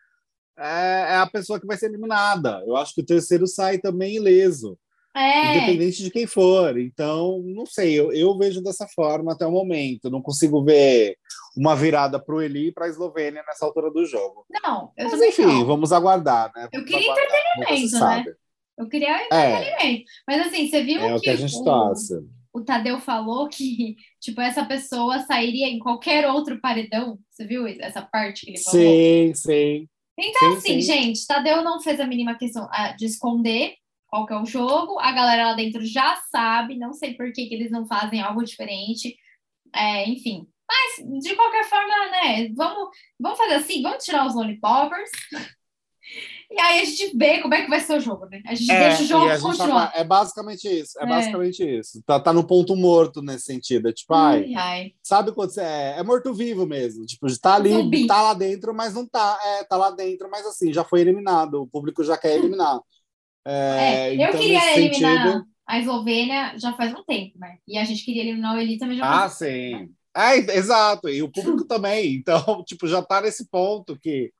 é, 0.57 1.13
é, 1.13 1.15
a 1.17 1.27
pessoa 1.27 1.59
que 1.59 1.67
vai 1.67 1.77
ser 1.77 1.87
eliminada. 1.87 2.63
Eu 2.65 2.75
acho 2.75 2.93
que 2.93 3.01
o 3.01 3.05
terceiro 3.05 3.47
sai 3.47 3.77
também 3.77 4.15
ileso. 4.15 4.77
É. 5.15 5.57
Independente 5.57 6.03
de 6.03 6.09
quem 6.09 6.25
for. 6.25 6.77
Então, 6.77 7.41
não 7.45 7.65
sei, 7.65 7.99
eu, 7.99 8.11
eu 8.11 8.35
vejo 8.37 8.63
dessa 8.63 8.87
forma 8.87 9.33
até 9.33 9.45
o 9.45 9.51
momento. 9.51 10.09
Não 10.09 10.21
consigo 10.21 10.63
ver 10.63 11.17
uma 11.55 11.75
virada 11.75 12.19
para 12.19 12.35
o 12.35 12.41
Eli 12.41 12.67
e 12.67 12.71
para 12.71 12.85
a 12.85 12.89
Eslovênia 12.89 13.43
nessa 13.45 13.65
altura 13.65 13.91
do 13.91 14.05
jogo. 14.05 14.45
Não, 14.49 14.91
eu 14.97 15.09
Mas 15.09 15.21
enfim, 15.21 15.45
não. 15.45 15.65
vamos 15.65 15.91
aguardar, 15.91 16.51
né? 16.55 16.67
Vamos 16.71 16.73
eu 16.73 16.85
queria 16.85 17.11
aguardar, 17.11 17.25
entretenimento, 17.25 17.93
né? 17.93 17.99
Sabe. 17.99 18.35
Eu 18.75 18.89
queria 18.89 19.27
é. 19.31 19.51
entretenimento. 19.51 20.01
É. 20.01 20.03
Mas 20.27 20.47
assim, 20.47 20.67
você 20.67 20.83
viu 20.83 21.01
é 21.01 21.07
que, 21.09 21.13
o 21.13 21.21
que 21.21 21.29
a 21.29 21.35
gente 21.35 21.55
o, 21.55 22.59
o 22.59 22.63
Tadeu 22.63 22.99
falou 22.99 23.47
que 23.49 23.95
tipo 24.19 24.41
essa 24.41 24.65
pessoa 24.65 25.19
sairia 25.19 25.67
em 25.67 25.77
qualquer 25.77 26.27
outro 26.27 26.59
paredão. 26.59 27.19
Você 27.29 27.45
viu 27.45 27.67
essa 27.67 28.01
parte 28.01 28.45
que 28.45 28.51
ele 28.51 28.59
falou? 28.59 28.79
Sim, 28.79 29.33
sim. 29.35 29.89
Então, 30.17 30.51
sim, 30.51 30.57
assim, 30.57 30.81
sim. 30.81 30.93
gente, 30.93 31.27
Tadeu 31.27 31.63
não 31.63 31.81
fez 31.81 31.99
a 31.99 32.07
mínima 32.07 32.37
questão 32.37 32.67
ah, 32.71 32.91
de 32.91 33.05
esconder 33.05 33.75
qual 34.07 34.25
que 34.27 34.33
é 34.33 34.39
o 34.39 34.45
jogo. 34.45 34.99
A 34.99 35.11
galera 35.11 35.47
lá 35.49 35.53
dentro 35.53 35.83
já 35.85 36.15
sabe, 36.31 36.77
não 36.77 36.93
sei 36.93 37.15
por 37.15 37.31
que, 37.33 37.47
que 37.47 37.55
eles 37.55 37.71
não 37.71 37.87
fazem 37.87 38.21
algo 38.21 38.43
diferente. 38.43 39.17
É, 39.73 40.07
enfim. 40.07 40.47
Mas, 40.67 41.21
de 41.21 41.35
qualquer 41.35 41.65
forma, 41.65 42.09
né? 42.11 42.47
Vamos, 42.55 42.89
vamos 43.19 43.37
fazer 43.37 43.55
assim, 43.55 43.81
vamos 43.81 44.03
tirar 44.03 44.25
os 44.25 44.35
lollipoppers. 44.35 45.09
E 46.55 46.59
aí 46.59 46.81
a 46.81 46.85
gente 46.85 47.17
vê 47.17 47.41
como 47.41 47.55
é 47.55 47.63
que 47.63 47.69
vai 47.69 47.79
ser 47.79 47.97
o 47.97 47.99
jogo, 47.99 48.27
né? 48.27 48.43
A 48.45 48.53
gente 48.53 48.71
é, 48.71 48.89
deixa 48.89 49.03
o 49.03 49.05
jogo 49.07 49.41
continuar. 49.41 49.91
Tá, 49.91 49.99
é 49.99 50.03
basicamente 50.03 50.67
isso. 50.67 50.99
É, 50.99 51.03
é, 51.03 51.07
basicamente 51.07 51.79
isso. 51.79 52.03
Tá, 52.05 52.19
tá 52.19 52.31
no 52.31 52.45
ponto 52.45 52.75
morto 52.75 53.23
nesse 53.23 53.45
sentido. 53.45 53.89
É 53.89 53.91
tipo, 53.91 54.13
ai, 54.13 54.53
ai. 54.53 54.91
sabe 55.01 55.31
quando 55.31 55.49
você 55.49 55.61
é, 55.61 55.95
é 55.97 56.03
morto-vivo 56.03 56.67
mesmo. 56.67 57.07
Tipo, 57.07 57.25
tá 57.39 57.55
ali, 57.55 57.71
Zumbi. 57.71 58.05
tá 58.05 58.21
lá 58.21 58.35
dentro, 58.35 58.71
mas 58.71 58.93
não 58.93 59.07
tá. 59.07 59.39
É, 59.43 59.63
tá 59.63 59.75
lá 59.75 59.89
dentro, 59.89 60.29
mas 60.29 60.45
assim, 60.45 60.71
já 60.71 60.83
foi 60.83 61.01
eliminado. 61.01 61.63
O 61.63 61.67
público 61.67 62.03
já 62.03 62.15
quer 62.15 62.37
eliminar. 62.37 62.79
É, 63.43 63.51
é 63.51 64.09
eu 64.11 64.27
então, 64.27 64.39
queria 64.39 64.77
eliminar 64.77 65.27
sentido... 65.27 65.45
a 65.65 65.79
Eslovênia 65.79 66.53
já 66.59 66.73
faz 66.73 66.93
um 66.93 67.03
tempo, 67.03 67.39
né? 67.39 67.57
E 67.67 67.79
a 67.79 67.83
gente 67.83 68.05
queria 68.05 68.21
eliminar 68.21 68.55
o 68.55 68.59
Eli 68.59 68.77
também 68.77 68.97
já 68.97 69.03
faz 69.03 69.23
Ah, 69.23 69.29
sim. 69.29 69.71
Tempo. 69.71 69.93
É, 70.15 70.37
exato. 70.55 71.09
E 71.09 71.23
o 71.23 71.31
público 71.31 71.65
também. 71.65 72.13
Então, 72.13 72.63
tipo, 72.63 72.87
já 72.87 73.01
tá 73.01 73.21
nesse 73.21 73.49
ponto 73.49 73.97
que 73.99 74.31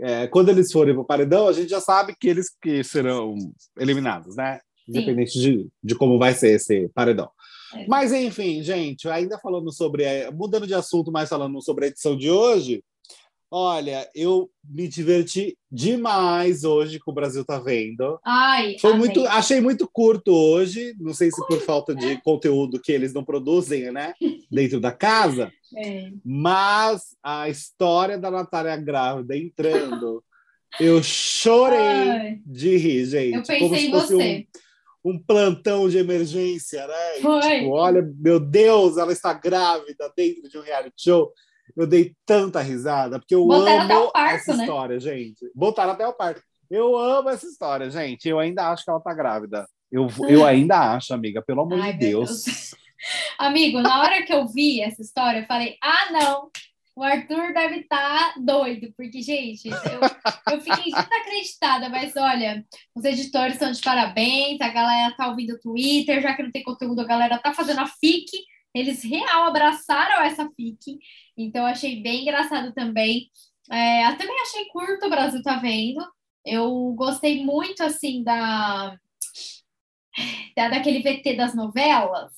é, 0.00 0.26
quando 0.26 0.48
eles 0.48 0.72
forem 0.72 0.94
para 0.94 1.02
o 1.02 1.06
paredão, 1.06 1.48
a 1.48 1.52
gente 1.52 1.68
já 1.68 1.80
sabe 1.80 2.14
que 2.18 2.28
eles 2.28 2.48
que 2.60 2.82
serão 2.82 3.34
eliminados, 3.78 4.36
né? 4.36 4.60
Independente 4.88 5.38
de, 5.38 5.68
de 5.82 5.94
como 5.94 6.18
vai 6.18 6.34
ser 6.34 6.52
esse 6.52 6.88
paredão. 6.94 7.30
É. 7.74 7.86
Mas, 7.86 8.12
enfim, 8.12 8.62
gente, 8.62 9.08
ainda 9.08 9.38
falando 9.38 9.72
sobre. 9.72 10.02
É, 10.04 10.30
mudando 10.30 10.66
de 10.66 10.74
assunto, 10.74 11.12
mas 11.12 11.28
falando 11.28 11.62
sobre 11.62 11.84
a 11.84 11.88
edição 11.88 12.16
de 12.16 12.30
hoje, 12.30 12.82
Olha, 13.52 14.08
eu 14.14 14.48
me 14.64 14.86
diverti 14.86 15.58
demais 15.70 16.62
hoje 16.62 17.00
com 17.00 17.10
o 17.10 17.14
Brasil 17.14 17.44
tá 17.44 17.58
vendo. 17.58 18.20
Ai, 18.24 18.76
Foi 18.78 18.94
muito, 18.94 19.26
achei 19.26 19.60
muito 19.60 19.88
curto 19.92 20.32
hoje, 20.32 20.94
não 21.00 21.12
sei 21.12 21.32
se 21.32 21.44
por 21.48 21.58
falta 21.60 21.92
de 21.92 22.20
conteúdo 22.22 22.80
que 22.80 22.92
eles 22.92 23.12
não 23.12 23.24
produzem, 23.24 23.90
né, 23.90 24.14
dentro 24.50 24.80
da 24.80 24.92
casa. 24.92 25.52
É. 25.72 26.10
Mas 26.24 27.16
a 27.22 27.48
história 27.48 28.18
da 28.18 28.28
Natália 28.28 28.76
grávida 28.76 29.36
entrando, 29.36 30.20
eu 30.80 31.00
chorei 31.00 31.78
Ai. 31.78 32.38
de 32.44 32.76
rir, 32.76 33.04
gente. 33.04 33.34
Eu 33.34 33.42
pensei 33.42 33.60
como 33.60 33.76
se 33.76 33.90
fosse 33.90 34.14
um, 34.16 34.44
um 35.12 35.16
plantão 35.16 35.88
de 35.88 35.96
emergência, 35.96 36.84
né? 36.88 37.20
Foi. 37.22 37.40
Tipo, 37.40 37.70
olha, 37.70 38.02
meu 38.18 38.40
Deus, 38.40 38.96
ela 38.96 39.12
está 39.12 39.32
grávida 39.32 40.12
dentro 40.16 40.48
de 40.48 40.58
um 40.58 40.62
reality 40.62 41.04
show. 41.04 41.32
Eu 41.76 41.86
dei 41.86 42.14
tanta 42.26 42.60
risada, 42.60 43.18
porque 43.18 43.34
eu 43.34 43.46
Botaram 43.46 43.96
amo 43.98 44.12
parto, 44.12 44.34
essa 44.34 44.56
né? 44.56 44.64
história, 44.64 45.00
gente. 45.00 45.50
Botaram 45.54 45.92
até 45.92 46.06
o 46.06 46.12
parto. 46.12 46.42
Eu 46.70 46.96
amo 46.96 47.28
essa 47.28 47.46
história, 47.46 47.90
gente. 47.90 48.28
Eu 48.28 48.38
ainda 48.38 48.70
acho 48.70 48.84
que 48.84 48.90
ela 48.90 49.00
tá 49.00 49.12
grávida. 49.12 49.66
Eu, 49.90 50.08
eu 50.28 50.46
ainda 50.46 50.94
acho, 50.94 51.12
amiga, 51.12 51.42
pelo 51.42 51.62
amor 51.62 51.80
Ai, 51.80 51.92
de 51.92 51.98
Deus. 51.98 52.44
Deus. 52.44 52.74
Amigo, 53.38 53.80
na 53.80 54.00
hora 54.00 54.22
que 54.22 54.32
eu 54.32 54.46
vi 54.46 54.80
essa 54.82 55.00
história, 55.00 55.40
eu 55.40 55.46
falei: 55.46 55.76
ah, 55.82 56.12
não, 56.12 56.50
o 56.94 57.02
Arthur 57.02 57.54
deve 57.54 57.76
estar 57.80 58.34
tá 58.34 58.34
doido, 58.38 58.92
porque, 58.96 59.22
gente, 59.22 59.68
eu, 59.68 60.52
eu 60.52 60.60
fiquei 60.60 60.92
desacreditada, 60.92 61.88
mas 61.88 62.14
olha, 62.14 62.64
os 62.94 63.04
editores 63.04 63.54
estão 63.54 63.72
de 63.72 63.80
parabéns, 63.80 64.60
a 64.60 64.68
galera 64.68 65.14
tá 65.16 65.28
ouvindo 65.28 65.54
o 65.54 65.58
Twitter, 65.58 66.20
já 66.20 66.34
que 66.34 66.42
não 66.42 66.50
tem 66.50 66.62
conteúdo, 66.62 67.00
a 67.00 67.06
galera 67.06 67.38
tá 67.38 67.54
fazendo 67.54 67.80
a 67.80 67.86
FIC, 67.86 68.30
eles 68.74 69.02
real 69.02 69.44
abraçaram 69.44 70.22
essa 70.22 70.48
FIC, 70.56 70.98
então 71.36 71.66
achei 71.66 72.02
bem 72.02 72.22
engraçado 72.22 72.72
também. 72.72 73.30
É, 73.70 74.06
eu 74.08 74.18
também 74.18 74.40
achei 74.40 74.66
curto 74.66 75.06
o 75.06 75.10
Brasil 75.10 75.42
tá 75.42 75.56
vendo. 75.56 76.04
Eu 76.44 76.92
gostei 76.96 77.44
muito 77.44 77.82
assim 77.82 78.22
da, 78.22 78.96
da 80.56 80.68
daquele 80.68 81.00
VT 81.02 81.36
das 81.36 81.54
novelas. 81.54 82.32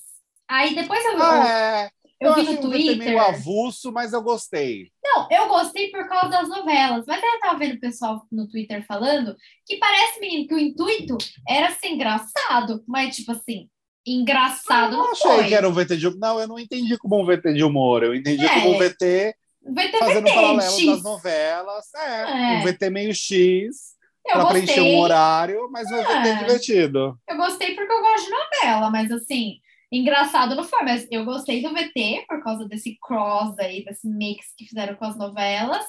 Aí 0.48 0.74
depois 0.74 1.02
eu, 1.04 1.22
ah, 1.22 1.48
é. 1.48 1.90
eu, 2.20 2.30
eu 2.30 2.34
vi 2.34 2.52
no 2.52 2.60
Twitter. 2.60 2.98
meio 2.98 3.20
avulso, 3.20 3.90
mas 3.92 4.12
eu 4.12 4.22
gostei. 4.22 4.90
Não, 5.02 5.26
eu 5.30 5.48
gostei 5.48 5.90
por 5.90 6.06
causa 6.08 6.28
das 6.28 6.48
novelas, 6.48 7.06
mas 7.06 7.22
eu 7.22 7.40
tava 7.40 7.58
vendo 7.58 7.76
o 7.76 7.80
pessoal 7.80 8.26
no 8.30 8.48
Twitter 8.48 8.84
falando 8.86 9.34
que 9.66 9.78
parece, 9.78 10.20
menino, 10.20 10.46
que 10.46 10.54
o 10.54 10.58
intuito 10.58 11.16
era 11.48 11.70
ser 11.70 11.88
engraçado, 11.88 12.84
mas 12.86 13.16
tipo 13.16 13.32
assim, 13.32 13.70
engraçado. 14.06 14.94
Eu 14.94 14.98
não, 14.98 15.12
achei 15.12 15.30
foi. 15.30 15.48
que 15.48 15.54
era 15.54 15.68
um 15.68 15.72
VT 15.72 15.96
de 15.96 16.08
humor. 16.08 16.18
Não, 16.18 16.40
eu 16.40 16.48
não 16.48 16.58
entendi 16.58 16.96
como 16.98 17.20
um 17.20 17.24
VT 17.24 17.54
de 17.54 17.64
humor. 17.64 18.02
Eu 18.02 18.14
entendi 18.14 18.44
é. 18.44 18.54
como 18.54 18.74
um 18.74 18.78
VT, 18.78 19.34
VT 19.64 19.98
fazendo 19.98 20.24
VT, 20.24 20.34
paralelo 20.34 20.78
X. 20.78 20.86
das 20.86 21.02
novelas. 21.02 21.94
É, 21.94 22.22
é, 22.22 22.58
um 22.58 22.62
VT 22.62 22.90
meio 22.90 23.14
X. 23.14 23.92
Para 24.24 24.46
preencher 24.46 24.80
um 24.80 25.00
horário, 25.00 25.68
mas 25.72 25.90
um 25.90 25.96
é. 25.96 26.22
VT 26.22 26.38
divertido. 26.38 27.18
Eu 27.28 27.36
gostei 27.36 27.74
porque 27.74 27.92
eu 27.92 28.00
gosto 28.00 28.24
de 28.24 28.30
novela, 28.30 28.88
mas 28.88 29.10
assim, 29.10 29.56
engraçado 29.90 30.54
não 30.54 30.62
foi, 30.62 30.82
mas 30.84 31.08
eu 31.10 31.24
gostei 31.24 31.60
do 31.60 31.74
VT 31.74 32.24
por 32.28 32.40
causa 32.42 32.64
desse 32.68 32.96
cross 33.02 33.58
aí, 33.58 33.84
desse 33.84 34.08
mix 34.08 34.46
que 34.56 34.64
fizeram 34.64 34.94
com 34.94 35.04
as 35.04 35.18
novelas. 35.18 35.84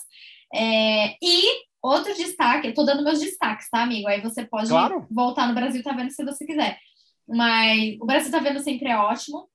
É, 0.52 1.16
e 1.22 1.44
outro 1.82 2.16
destaque, 2.16 2.68
eu 2.68 2.74
tô 2.74 2.84
dando 2.84 3.04
meus 3.04 3.20
destaques, 3.20 3.70
tá, 3.70 3.84
amigo? 3.84 4.08
Aí 4.08 4.22
você 4.22 4.46
pode 4.46 4.70
claro. 4.70 5.06
voltar 5.12 5.48
no 5.48 5.54
Brasil, 5.54 5.84
tá 5.84 5.94
vendo 5.94 6.10
se 6.10 6.24
você 6.24 6.44
quiser. 6.46 6.80
Mas 7.28 7.98
o 8.00 8.06
Brasil 8.06 8.32
tá 8.32 8.40
vendo 8.40 8.60
sempre 8.60 8.90
é 8.90 8.98
ótimo. 8.98 9.48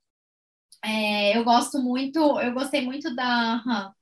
É, 0.85 1.37
eu 1.37 1.45
gosto 1.45 1.79
muito, 1.81 2.19
eu 2.41 2.53
gostei 2.53 2.81
muito 2.83 3.15
da. 3.15 3.93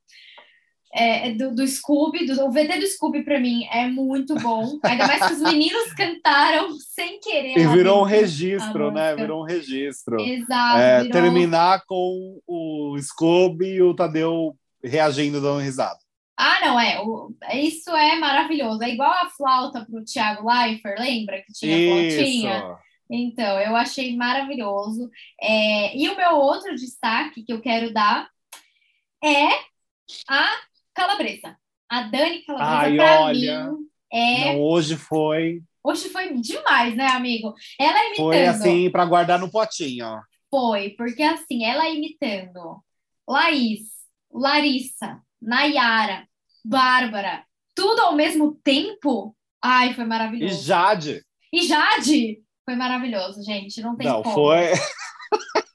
É, 0.93 1.33
do, 1.33 1.53
do 1.53 1.67
Scooby, 1.67 2.25
do, 2.25 2.45
o 2.45 2.49
VT 2.49 2.79
do 2.79 2.87
Scooby 2.87 3.21
para 3.23 3.39
mim 3.39 3.65
é 3.65 3.87
muito 3.87 4.33
bom. 4.35 4.79
Ainda 4.83 5.05
mais 5.05 5.27
que 5.27 5.33
os 5.33 5.41
meninos 5.41 5.93
cantaram 5.93 6.71
sem 6.79 7.19
querer. 7.19 7.57
E 7.57 7.67
virou 7.67 8.01
um 8.01 8.05
registro, 8.05 8.89
né? 8.89 9.15
Virou 9.15 9.41
um 9.41 9.45
registro. 9.45 10.19
Exato. 10.19 10.79
É, 10.79 11.03
virou... 11.03 11.11
Terminar 11.11 11.83
com 11.85 12.39
o 12.47 12.97
Scooby 12.99 13.75
e 13.75 13.81
o 13.81 13.93
Tadeu 13.93 14.55
reagindo, 14.83 15.41
dando 15.41 15.59
risada. 15.59 15.99
Ah, 16.37 16.59
não, 16.61 16.79
é. 16.79 17.01
O, 17.01 17.35
isso 17.53 17.89
é 17.89 18.15
maravilhoso. 18.15 18.81
É 18.81 18.89
igual 18.89 19.11
a 19.11 19.29
flauta 19.29 19.85
para 19.85 19.99
o 19.99 20.05
Thiago 20.05 20.47
Leifert, 20.47 20.99
lembra 20.99 21.41
que 21.41 21.51
tinha 21.51 21.75
a 21.75 21.91
flautinha? 21.91 22.77
Então, 23.09 23.59
eu 23.59 23.75
achei 23.75 24.15
maravilhoso. 24.15 25.09
É, 25.41 25.97
e 25.97 26.09
o 26.09 26.15
meu 26.15 26.35
outro 26.35 26.75
destaque 26.75 27.43
que 27.43 27.53
eu 27.53 27.61
quero 27.61 27.93
dar 27.93 28.29
é 29.23 29.47
a 30.27 30.49
Calabresa. 30.93 31.57
A 31.89 32.01
Dani 32.03 32.43
Calabresa, 32.43 32.95
para 32.97 33.33
mim, 33.33 33.87
é. 34.11 34.53
Não, 34.53 34.61
hoje 34.61 34.95
foi. 34.97 35.61
Hoje 35.83 36.09
foi 36.09 36.33
demais, 36.33 36.95
né, 36.95 37.07
amigo? 37.07 37.53
Ela 37.79 38.07
imitando. 38.07 38.25
Foi 38.25 38.45
assim, 38.45 38.91
para 38.91 39.05
guardar 39.05 39.39
no 39.39 39.49
potinho, 39.49 40.05
ó. 40.05 40.21
Foi, 40.49 40.89
porque 40.91 41.23
assim, 41.23 41.63
ela 41.63 41.89
imitando 41.89 42.81
Laís, 43.27 43.89
Larissa, 44.31 45.21
Nayara, 45.41 46.27
Bárbara, 46.63 47.45
tudo 47.75 48.01
ao 48.01 48.15
mesmo 48.15 48.55
tempo. 48.63 49.35
Ai, 49.61 49.93
foi 49.93 50.05
maravilhoso. 50.05 50.53
E 50.53 50.57
Jade. 50.57 51.25
E 51.53 51.63
Jade. 51.63 52.41
Foi 52.67 52.75
maravilhoso, 52.75 53.41
gente. 53.43 53.81
Não 53.81 53.95
tem 53.95 54.05
Não, 54.05 54.21
como. 54.21 54.35
foi. 54.35 54.73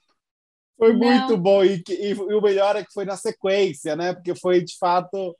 foi 0.76 0.92
Não. 0.92 0.98
muito 0.98 1.38
bom. 1.38 1.64
E, 1.64 1.82
e, 1.88 2.10
e, 2.10 2.14
o 2.14 2.40
melhor 2.42 2.76
é 2.76 2.84
que 2.84 2.92
foi 2.92 3.06
na 3.06 3.16
sequência, 3.16 3.96
né? 3.96 4.12
Porque 4.12 4.34
foi 4.34 4.62
de 4.62 4.76
fato 4.76 5.34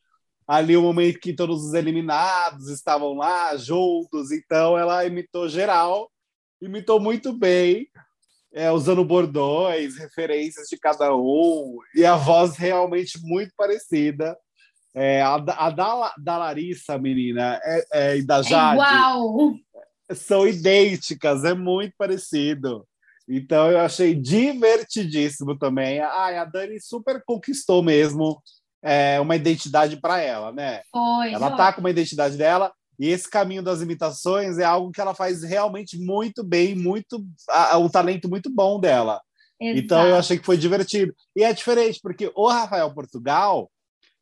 ali 0.49 0.75
o 0.79 0.83
momento 0.83 1.21
que 1.21 1.35
todos 1.35 1.63
os 1.63 1.75
eliminados 1.75 2.69
estavam 2.69 3.13
lá 3.13 3.55
juntos. 3.59 4.31
Então 4.33 4.79
ela 4.79 5.05
imitou 5.05 5.47
geral, 5.47 6.11
imitou 6.59 6.99
muito 6.99 7.35
bem. 7.35 7.87
É, 8.55 8.71
usando 8.71 9.03
bordões, 9.03 9.97
referências 9.97 10.69
de 10.69 10.77
cada 10.77 11.17
um, 11.17 11.79
e 11.95 12.05
a 12.05 12.17
voz 12.17 12.55
realmente 12.55 13.19
muito 13.23 13.51
parecida. 13.57 14.37
É, 14.95 15.23
a, 15.23 15.37
a 15.37 15.71
da, 15.71 16.15
da 16.19 16.37
Larissa, 16.37 16.99
menina, 16.99 17.59
é, 17.65 17.85
é, 17.93 18.19
e 18.19 18.23
da 18.27 18.41
é 18.41 18.43
Jade. 18.43 18.73
É 18.73 18.75
igual 18.75 19.55
são 20.15 20.47
idênticas, 20.47 21.45
é 21.45 21.55
muito 21.55 21.95
parecido. 21.97 22.87
Então 23.29 23.71
eu 23.71 23.81
achei 23.81 24.15
divertidíssimo 24.15 25.57
também. 25.59 26.01
Ai, 26.01 26.39
a 26.39 26.45
Dani 26.45 26.81
super 26.81 27.23
conquistou 27.25 27.83
mesmo 27.83 28.43
é, 28.83 29.21
uma 29.21 29.37
identidade 29.37 29.97
para 29.97 30.21
ela, 30.21 30.53
né? 30.53 30.83
Foi, 30.91 31.33
ela 31.33 31.49
foi. 31.49 31.57
tá 31.57 31.73
com 31.73 31.81
uma 31.81 31.91
identidade 31.91 32.37
dela 32.37 32.73
e 32.99 33.09
esse 33.09 33.29
caminho 33.29 33.63
das 33.63 33.81
imitações 33.81 34.59
é 34.59 34.65
algo 34.65 34.93
que 34.93 35.01
ela 35.01 35.15
faz 35.15 35.43
realmente 35.43 35.99
muito 35.99 36.43
bem, 36.45 36.75
muito 36.75 37.25
um 37.77 37.89
talento 37.89 38.29
muito 38.29 38.51
bom 38.51 38.79
dela. 38.79 39.21
Exato. 39.61 39.85
Então 39.85 40.07
eu 40.07 40.17
achei 40.17 40.39
que 40.39 40.45
foi 40.47 40.57
divertido. 40.57 41.15
E 41.37 41.45
é 41.45 41.53
diferente 41.53 42.01
porque 42.03 42.31
o 42.35 42.49
Rafael 42.49 42.93
Portugal, 42.93 43.71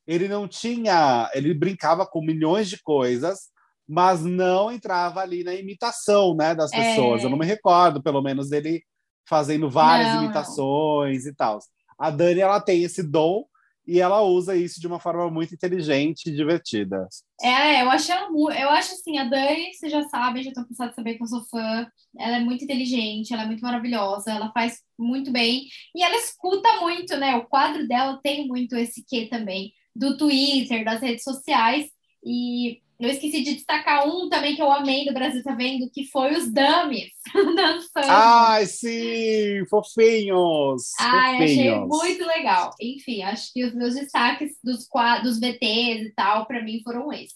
ele 0.06 0.28
não 0.28 0.46
tinha, 0.46 1.30
ele 1.34 1.52
brincava 1.54 2.06
com 2.06 2.22
milhões 2.22 2.68
de 2.68 2.80
coisas, 2.82 3.48
mas 3.90 4.22
não 4.22 4.70
entrava 4.70 5.20
ali 5.20 5.42
na 5.42 5.52
imitação 5.52 6.32
né, 6.36 6.54
das 6.54 6.70
pessoas. 6.70 7.22
É... 7.22 7.24
Eu 7.24 7.30
não 7.30 7.36
me 7.36 7.44
recordo, 7.44 8.00
pelo 8.00 8.22
menos, 8.22 8.48
dele 8.48 8.84
fazendo 9.28 9.68
várias 9.68 10.14
não, 10.14 10.24
imitações 10.24 11.24
não. 11.24 11.32
e 11.32 11.34
tal. 11.34 11.58
A 11.98 12.08
Dani 12.08 12.38
ela 12.38 12.60
tem 12.60 12.84
esse 12.84 13.02
dom 13.02 13.44
e 13.84 13.98
ela 13.98 14.22
usa 14.22 14.54
isso 14.54 14.80
de 14.80 14.86
uma 14.86 15.00
forma 15.00 15.28
muito 15.28 15.52
inteligente 15.52 16.26
e 16.26 16.36
divertida. 16.36 17.08
É, 17.42 17.82
eu 17.82 17.90
acho 17.90 18.12
ela, 18.12 18.28
eu 18.30 18.70
acho 18.70 18.94
assim, 18.94 19.18
a 19.18 19.24
Dani, 19.24 19.74
vocês 19.74 19.90
já 19.90 20.04
sabem, 20.04 20.44
já 20.44 20.50
estão 20.50 20.64
cansados 20.68 20.92
de 20.92 20.96
saber 20.96 21.16
que 21.16 21.24
eu 21.24 21.26
sou 21.26 21.44
fã. 21.46 21.84
Ela 22.16 22.36
é 22.36 22.40
muito 22.40 22.62
inteligente, 22.62 23.32
ela 23.32 23.42
é 23.42 23.46
muito 23.46 23.62
maravilhosa, 23.62 24.30
ela 24.30 24.52
faz 24.52 24.78
muito 24.96 25.32
bem 25.32 25.64
e 25.96 26.04
ela 26.04 26.14
escuta 26.14 26.80
muito, 26.80 27.16
né? 27.16 27.34
O 27.34 27.46
quadro 27.46 27.88
dela 27.88 28.20
tem 28.22 28.46
muito 28.46 28.76
esse 28.76 29.04
quê 29.04 29.26
também 29.28 29.72
do 29.96 30.16
Twitter, 30.16 30.84
das 30.84 31.00
redes 31.00 31.24
sociais 31.24 31.90
e 32.24 32.80
eu 33.00 33.10
esqueci 33.10 33.42
de 33.42 33.54
destacar 33.54 34.06
um 34.06 34.28
também 34.28 34.54
que 34.54 34.62
eu 34.62 34.70
amei 34.70 35.04
do 35.04 35.14
Brasil 35.14 35.42
Tá 35.42 35.54
Vendo, 35.54 35.90
que 35.90 36.04
foi 36.04 36.32
os 36.32 36.52
Dummies 36.52 37.10
dançando. 37.56 38.10
Ai, 38.10 38.66
sim! 38.66 39.64
Fofinhos! 39.68 40.92
Ai, 40.98 41.38
fofinhos. 41.38 41.68
achei 41.68 41.80
muito 41.80 42.26
legal. 42.26 42.74
Enfim, 42.80 43.22
acho 43.22 43.52
que 43.52 43.64
os 43.64 43.74
meus 43.74 43.94
destaques 43.94 44.52
dos, 44.62 44.86
dos 45.22 45.40
BTs 45.40 46.04
e 46.04 46.12
tal, 46.14 46.46
para 46.46 46.62
mim, 46.62 46.80
foram 46.84 47.12
esses. 47.12 47.34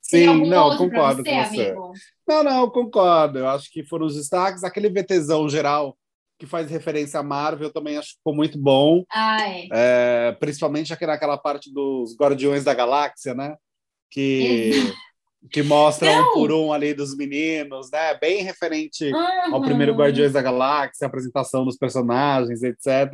Sim, 0.00 0.46
não, 0.46 0.76
concordo 0.76 1.22
você, 1.22 1.30
com 1.30 1.44
você. 1.44 1.60
Amigo? 1.66 1.92
Não, 2.26 2.42
não, 2.44 2.70
concordo. 2.70 3.40
Eu 3.40 3.48
acho 3.48 3.70
que 3.72 3.84
foram 3.84 4.06
os 4.06 4.14
destaques. 4.14 4.62
Aquele 4.62 4.88
VTzão 4.88 5.48
geral 5.48 5.96
que 6.38 6.46
faz 6.46 6.70
referência 6.70 7.20
à 7.20 7.22
Marvel, 7.22 7.72
também 7.72 7.96
acho 7.96 8.10
que 8.10 8.16
ficou 8.18 8.34
muito 8.34 8.58
bom. 8.58 9.04
Ah, 9.10 9.38
é. 9.48 9.68
É, 9.72 10.32
principalmente 10.32 10.92
aqui 10.92 11.06
naquela 11.06 11.38
parte 11.38 11.72
dos 11.72 12.14
Guardiões 12.16 12.62
da 12.62 12.74
Galáxia, 12.74 13.34
né? 13.34 13.56
Que, 14.10 14.92
que 15.50 15.62
mostra 15.62 16.14
Não. 16.14 16.30
um 16.30 16.34
por 16.34 16.52
um 16.52 16.72
ali 16.72 16.94
dos 16.94 17.16
meninos, 17.16 17.90
né? 17.90 18.14
Bem 18.18 18.42
referente 18.42 19.12
uhum. 19.12 19.54
ao 19.54 19.62
primeiro 19.62 19.94
Guardiões 19.94 20.32
da 20.32 20.42
Galáxia, 20.42 21.06
a 21.06 21.08
apresentação 21.08 21.64
dos 21.64 21.76
personagens, 21.76 22.62
etc. 22.62 23.12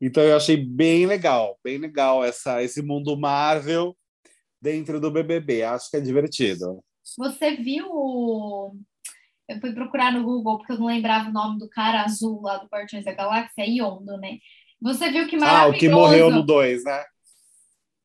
Então 0.00 0.22
eu 0.22 0.36
achei 0.36 0.56
bem 0.56 1.06
legal, 1.06 1.58
bem 1.62 1.78
legal 1.78 2.24
essa, 2.24 2.62
esse 2.62 2.82
mundo 2.82 3.16
Marvel 3.16 3.96
dentro 4.60 5.00
do 5.00 5.10
BBB. 5.10 5.62
Acho 5.62 5.90
que 5.90 5.96
é 5.96 6.00
divertido. 6.00 6.82
Você 7.18 7.56
viu 7.56 8.74
eu 9.48 9.60
fui 9.60 9.72
procurar 9.72 10.12
no 10.12 10.24
Google 10.24 10.58
porque 10.58 10.72
eu 10.72 10.78
não 10.78 10.86
lembrava 10.86 11.28
o 11.28 11.32
nome 11.32 11.58
do 11.58 11.68
cara 11.68 12.02
azul 12.02 12.40
lá 12.42 12.56
do 12.56 12.66
Guardiões 12.66 13.04
da 13.04 13.12
Galáxia, 13.12 13.62
é 13.62 13.68
Yondo, 13.68 14.16
né? 14.16 14.38
Você 14.80 15.10
viu 15.10 15.26
que 15.28 15.36
maravilhoso. 15.36 15.72
Ah, 15.72 15.76
o 15.76 15.78
que 15.78 15.88
morreu 15.88 16.30
no 16.30 16.42
2, 16.42 16.84
né? 16.84 17.04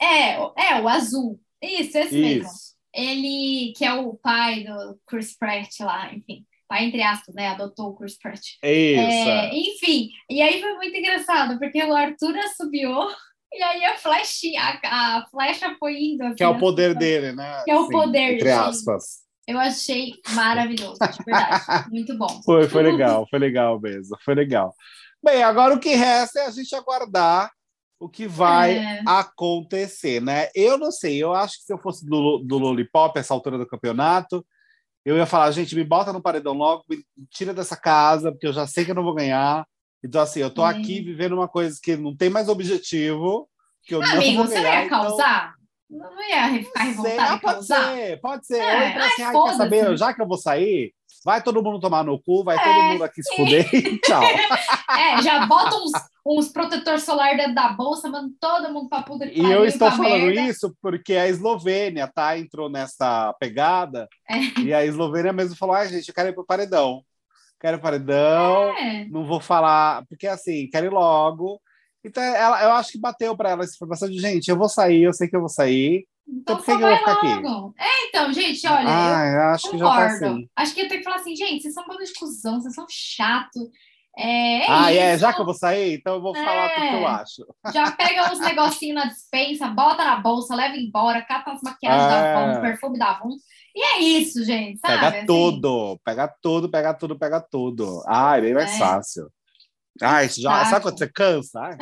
É, 0.01 0.33
é, 0.33 0.81
o 0.81 0.87
azul. 0.87 1.39
Isso, 1.61 1.97
esse 1.97 2.15
Isso. 2.15 2.21
mesmo. 2.21 2.49
Ele, 2.93 3.73
que 3.77 3.85
é 3.85 3.93
o 3.93 4.15
pai 4.15 4.63
do 4.63 4.99
Chris 5.05 5.37
Pratt 5.37 5.79
lá, 5.81 6.13
enfim. 6.13 6.45
Pai, 6.67 6.85
entre 6.85 7.01
aspas, 7.01 7.33
né? 7.33 7.47
Adotou 7.47 7.89
o 7.89 7.95
Chris 7.95 8.17
Pratt. 8.17 8.39
Isso. 8.39 8.59
É, 8.63 9.55
enfim, 9.55 10.09
e 10.29 10.41
aí 10.41 10.61
foi 10.61 10.73
muito 10.75 10.95
engraçado, 10.95 11.57
porque 11.57 11.83
o 11.83 11.95
Arthur 11.95 12.37
assobiou 12.37 13.09
e 13.53 13.61
aí 13.61 13.85
a 13.85 13.95
flecha, 13.95 14.47
a, 14.57 15.17
a 15.17 15.27
flecha 15.29 15.75
foi 15.79 15.97
indo. 15.97 16.23
Assim, 16.23 16.35
que 16.35 16.43
é 16.43 16.47
o 16.47 16.59
poder 16.59 16.91
assim, 16.91 16.99
dele, 16.99 17.31
né? 17.33 17.63
Que 17.63 17.71
é 17.71 17.75
o 17.75 17.83
assim, 17.83 17.91
poder 17.91 18.33
Entre 18.35 18.51
aspas. 18.51 19.29
Eu 19.47 19.57
achei 19.57 20.13
maravilhoso, 20.29 20.99
de 20.99 21.23
verdade. 21.25 21.65
Muito 21.89 22.15
bom. 22.15 22.41
Foi, 22.45 22.69
foi 22.69 22.83
legal, 22.83 23.27
foi 23.27 23.39
legal 23.39 23.79
mesmo, 23.81 24.15
foi 24.23 24.35
legal. 24.35 24.75
Bem, 25.23 25.41
agora 25.41 25.73
o 25.73 25.79
que 25.79 25.95
resta 25.95 26.41
é 26.41 26.45
a 26.45 26.51
gente 26.51 26.73
aguardar 26.75 27.51
o 27.99 28.07
que 28.07 28.25
vai 28.27 28.77
é. 28.77 29.01
acontecer, 29.05 30.21
né? 30.21 30.47
Eu 30.55 30.77
não 30.77 30.91
sei, 30.91 31.21
eu 31.21 31.33
acho 31.33 31.57
que 31.57 31.63
se 31.65 31.73
eu 31.73 31.77
fosse 31.77 32.05
do, 32.05 32.39
do 32.39 32.57
Lollipop, 32.57 33.17
essa 33.19 33.33
altura 33.33 33.57
do 33.57 33.67
campeonato, 33.67 34.45
eu 35.03 35.17
ia 35.17 35.25
falar, 35.25 35.51
gente, 35.51 35.75
me 35.75 35.83
bota 35.83 36.13
no 36.13 36.21
paredão 36.21 36.53
logo, 36.53 36.85
me 36.89 37.03
tira 37.29 37.53
dessa 37.53 37.75
casa, 37.75 38.31
porque 38.31 38.47
eu 38.47 38.53
já 38.53 38.65
sei 38.65 38.85
que 38.85 38.91
eu 38.91 38.95
não 38.95 39.03
vou 39.03 39.13
ganhar. 39.13 39.65
Então, 40.03 40.21
assim, 40.21 40.39
eu 40.39 40.49
tô 40.49 40.65
é. 40.65 40.69
aqui 40.69 41.01
vivendo 41.01 41.33
uma 41.33 41.47
coisa 41.47 41.77
que 41.81 41.97
não 41.97 42.15
tem 42.15 42.29
mais 42.29 42.47
objetivo, 42.47 43.49
que 43.83 43.95
eu 43.95 43.99
não 43.99 44.11
Amigo, 44.11 44.43
vou 44.43 44.47
ganhar. 44.47 44.61
Você 44.61 44.67
ia 44.67 44.85
então 44.85 45.01
causar? 45.01 45.47
Então... 45.47 45.59
Não 45.89 46.29
ia 46.29 46.63
ficar 46.63 46.83
revoltado 46.83 47.19
ah, 47.19 47.39
pode 47.39 47.65
ser, 47.65 48.21
pode 48.21 48.45
ser. 48.45 48.59
É. 48.59 48.75
Ou 48.75 48.87
então, 48.89 49.07
assim, 49.07 49.23
ah, 49.23 49.31
quer 49.31 49.55
saber, 49.55 49.97
já 49.97 50.13
que 50.13 50.21
eu 50.21 50.27
vou 50.27 50.37
sair, 50.37 50.93
vai 51.25 51.41
todo 51.41 51.63
mundo 51.63 51.79
tomar 51.79 52.03
no 52.03 52.21
cu, 52.21 52.43
vai 52.43 52.57
é, 52.57 52.63
todo 52.63 52.83
mundo 52.83 53.03
aqui 53.03 53.23
se 53.23 53.35
fuder 53.35 53.67
e 53.73 53.97
tchau. 53.99 54.21
É, 54.89 55.21
já 55.21 55.45
bota 55.45 55.75
uns, 55.75 55.91
uns 56.29 56.49
protetor 56.49 56.99
solar 56.99 57.35
dentro 57.35 57.55
da 57.55 57.69
bolsa, 57.69 58.07
manda 58.07 58.31
todo 58.39 58.71
mundo 58.71 58.87
pra 58.87 59.01
puta 59.01 59.27
que 59.27 59.41
E 59.41 59.51
eu 59.51 59.65
estou 59.65 59.91
falando 59.91 60.27
merda. 60.27 60.41
isso 60.41 60.75
porque 60.79 61.15
a 61.15 61.27
Eslovênia, 61.27 62.07
tá, 62.07 62.37
entrou 62.37 62.69
nessa 62.69 63.33
pegada, 63.39 64.07
é. 64.29 64.59
e 64.61 64.73
a 64.73 64.85
Eslovênia 64.85 65.33
mesmo 65.33 65.55
falou, 65.55 65.75
ai, 65.75 65.89
gente, 65.89 66.07
eu 66.07 66.13
quero 66.13 66.29
ir 66.29 66.33
pro 66.33 66.45
paredão. 66.45 67.03
Quero 67.59 67.79
paredão, 67.79 68.77
é. 68.77 69.05
não 69.09 69.25
vou 69.25 69.39
falar, 69.39 70.05
porque 70.07 70.27
assim, 70.27 70.69
quero 70.69 70.85
ir 70.85 70.91
logo. 70.91 71.59
Então, 72.05 72.23
ela, 72.23 72.63
eu 72.63 72.71
acho 72.73 72.91
que 72.91 72.99
bateu 72.99 73.35
para 73.35 73.49
ela 73.49 73.63
essa 73.63 73.73
informação 73.73 74.07
de, 74.07 74.17
gente, 74.19 74.47
eu 74.47 74.55
vou 74.55 74.69
sair, 74.69 75.03
eu 75.03 75.13
sei 75.13 75.27
que 75.27 75.35
eu 75.35 75.41
vou 75.41 75.49
sair, 75.49 76.05
então, 76.25 76.55
então 76.55 76.57
por 76.57 76.65
que, 76.65 76.71
eu 76.71 76.79
vou 76.79 76.97
ficar 76.97 77.11
aqui? 77.13 77.27
É, 77.77 78.07
então, 78.07 78.31
gente, 78.31 78.67
olha. 78.67 78.85
Ah, 78.87 79.25
eu, 79.25 79.41
acho 79.41 79.71
concordo. 79.71 79.71
que 79.71 79.99
já 79.99 80.07
tá 80.07 80.27
assim. 80.27 80.49
Acho 80.55 80.75
que 80.75 80.81
eu 80.81 80.87
tenho 80.87 80.99
que 80.99 81.03
falar 81.03 81.15
assim, 81.17 81.35
gente, 81.35 81.63
vocês 81.63 81.73
são 81.73 81.87
bando 81.87 82.03
de 82.03 82.13
cuzão, 82.13 82.61
vocês 82.61 82.75
são 82.75 82.85
chato. 82.87 83.71
É, 84.21 84.65
é 84.65 84.65
ah, 84.69 84.93
é, 84.93 85.17
já 85.17 85.31
que 85.31 85.39
eu 85.39 85.45
vou 85.45 85.53
sair, 85.53 85.93
então 85.93 86.15
eu 86.15 86.21
vou 86.21 86.35
é, 86.35 86.43
falar 86.43 86.65
o 86.67 86.75
que 86.75 86.95
eu 86.95 87.07
acho. 87.07 87.45
Já 87.73 87.91
pega 87.91 88.33
uns 88.33 88.39
negocinhos 88.39 88.95
na 88.95 89.09
dispensa, 89.09 89.67
bota 89.67 90.03
na 90.03 90.17
bolsa, 90.17 90.53
leva 90.55 90.75
embora, 90.75 91.21
cata 91.21 91.51
as 91.51 91.61
maquiagens 91.61 92.03
é. 92.03 92.09
da 92.09 92.49
Avon, 92.49 92.61
perfume 92.61 92.99
da 92.99 93.11
Avon. 93.11 93.29
E 93.73 93.81
é 93.81 93.99
isso, 93.99 94.43
gente, 94.43 94.77
sabe? 94.79 94.93
Pega 94.95 95.07
assim? 95.07 95.25
tudo, 95.25 95.99
pega 96.03 96.27
tudo, 96.41 96.69
pega 96.69 96.93
tudo, 96.93 97.17
pega 97.17 97.39
tudo. 97.39 98.03
Ah, 98.05 98.37
é 98.37 98.41
bem 98.41 98.53
mais 98.53 98.75
é. 98.75 98.77
fácil. 98.77 99.31
Ah, 100.01 100.23
isso 100.23 100.41
já, 100.41 100.65
sabe 100.65 100.83
quando 100.83 100.97
você 100.97 101.07
cansa? 101.07 101.77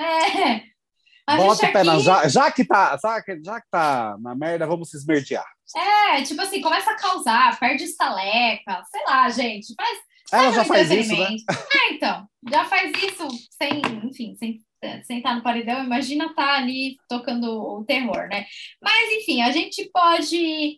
É. 1.27 1.37
Bota 1.37 1.67
o 1.67 1.71
pé 1.71 1.79
aqui... 1.79 1.87
na. 1.87 1.99
Já, 1.99 2.27
já, 2.27 2.51
que 2.51 2.63
tá, 2.63 2.97
sabe, 2.99 3.41
já 3.43 3.59
que 3.59 3.67
tá 3.69 4.15
na 4.19 4.35
merda, 4.35 4.67
vamos 4.67 4.91
se 4.91 4.97
esmerdear. 4.97 5.45
É, 5.75 6.21
tipo 6.21 6.41
assim, 6.41 6.61
começa 6.61 6.91
a 6.91 6.95
causar, 6.95 7.59
perde 7.59 7.83
estaleca, 7.83 8.81
sei 8.91 9.03
lá, 9.05 9.27
gente. 9.29 9.73
Faz. 9.75 9.97
Ela 10.31 10.51
já 10.51 10.65
faz 10.65 10.91
isso, 10.91 11.15
né? 11.15 11.29
É, 11.73 11.93
então. 11.93 12.27
Já 12.49 12.65
faz 12.65 12.91
isso 13.03 13.27
sem, 13.51 13.81
enfim, 14.03 14.35
sem 14.37 14.59
sentar 15.03 15.35
no 15.35 15.43
paredão, 15.43 15.83
imagina 15.83 16.33
tá 16.35 16.55
ali 16.57 16.97
tocando 17.09 17.49
o 17.49 17.83
terror, 17.83 18.27
né? 18.29 18.45
Mas, 18.81 19.13
enfim, 19.13 19.41
a 19.41 19.51
gente 19.51 19.89
pode. 19.91 20.77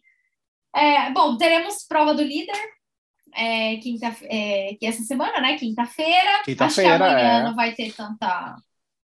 É, 0.75 1.12
bom, 1.12 1.38
teremos 1.38 1.85
prova 1.88 2.13
do 2.13 2.23
líder. 2.23 2.57
É, 3.35 3.77
quinta, 3.77 4.15
é, 4.23 4.75
que 4.79 4.85
essa 4.85 5.03
semana, 5.03 5.39
né? 5.39 5.57
Quinta-feira. 5.57 6.41
Quinta-feira. 6.43 6.65
Acho 6.65 7.03
que 7.03 7.12
amanhã 7.12 7.39
é. 7.39 7.43
não 7.43 7.55
vai 7.55 7.73
ter 7.73 7.93
tanta 7.93 8.55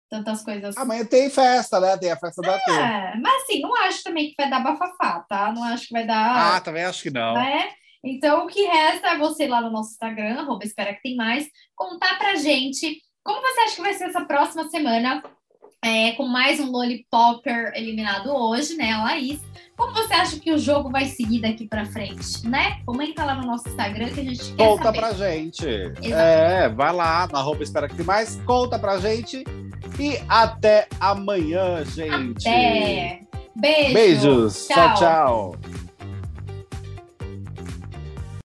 tantas 0.08 0.42
coisas. 0.42 0.76
Amanhã 0.76 1.04
tem 1.04 1.28
festa, 1.28 1.80
né? 1.80 1.96
Tem 1.96 2.10
a 2.10 2.16
festa 2.16 2.40
da. 2.40 2.56
É, 2.56 3.16
mas 3.16 3.42
assim, 3.42 3.60
não 3.60 3.74
acho 3.82 4.02
também 4.02 4.28
que 4.28 4.34
vai 4.38 4.48
dar 4.48 4.60
bafafá, 4.60 5.24
tá? 5.28 5.52
Não 5.52 5.62
acho 5.64 5.88
que 5.88 5.92
vai 5.92 6.06
dar. 6.06 6.56
Ah, 6.56 6.60
também 6.60 6.84
acho 6.84 7.02
que 7.02 7.10
não. 7.10 7.34
Né? 7.34 7.70
Então, 8.06 8.44
o 8.44 8.46
que 8.46 8.62
resta 8.62 9.08
é 9.08 9.18
você 9.18 9.46
lá 9.46 9.60
no 9.60 9.70
nosso 9.70 9.90
Instagram, 9.90 10.40
arroba 10.40 10.64
espera 10.64 10.94
que 10.94 11.02
tem 11.02 11.16
mais, 11.16 11.48
contar 11.74 12.16
pra 12.18 12.36
gente 12.36 13.02
como 13.26 13.40
você 13.40 13.60
acha 13.60 13.74
que 13.74 13.82
vai 13.82 13.92
ser 13.94 14.04
essa 14.04 14.24
próxima 14.24 14.68
semana, 14.68 15.20
é, 15.84 16.12
com 16.12 16.26
mais 16.26 16.60
um 16.60 16.70
Lollipopper 16.70 17.72
eliminado 17.74 18.28
hoje, 18.28 18.76
né, 18.76 18.92
a 18.92 19.02
Laís. 19.02 19.40
Como 19.76 19.92
você 19.92 20.14
acha 20.14 20.38
que 20.38 20.52
o 20.52 20.58
jogo 20.58 20.90
vai 20.90 21.06
seguir 21.06 21.40
daqui 21.40 21.66
para 21.66 21.84
frente, 21.84 22.46
né? 22.48 22.80
Comenta 22.86 23.24
lá 23.24 23.34
no 23.34 23.46
nosso 23.46 23.68
Instagram 23.68 24.08
que 24.10 24.20
a 24.20 24.24
gente 24.24 24.54
quer 24.54 24.64
Conta 24.64 24.84
saber. 24.84 24.98
pra 24.98 25.12
gente. 25.12 25.66
É, 26.02 26.68
vai 26.68 26.92
lá, 26.92 27.26
no 27.26 27.36
arroba 27.36 27.62
espera 27.62 27.88
que 27.88 27.96
tem 27.96 28.06
mais, 28.06 28.36
conta 28.46 28.78
pra 28.78 28.98
gente. 28.98 29.44
E 29.98 30.18
até 30.28 30.86
amanhã, 31.00 31.84
gente. 31.84 32.48
Até. 32.48 33.22
Beijo. 33.56 33.92
Beijos. 33.92 34.68
tchau. 34.68 34.94
tchau. 34.94 34.96
tchau. 34.96 35.85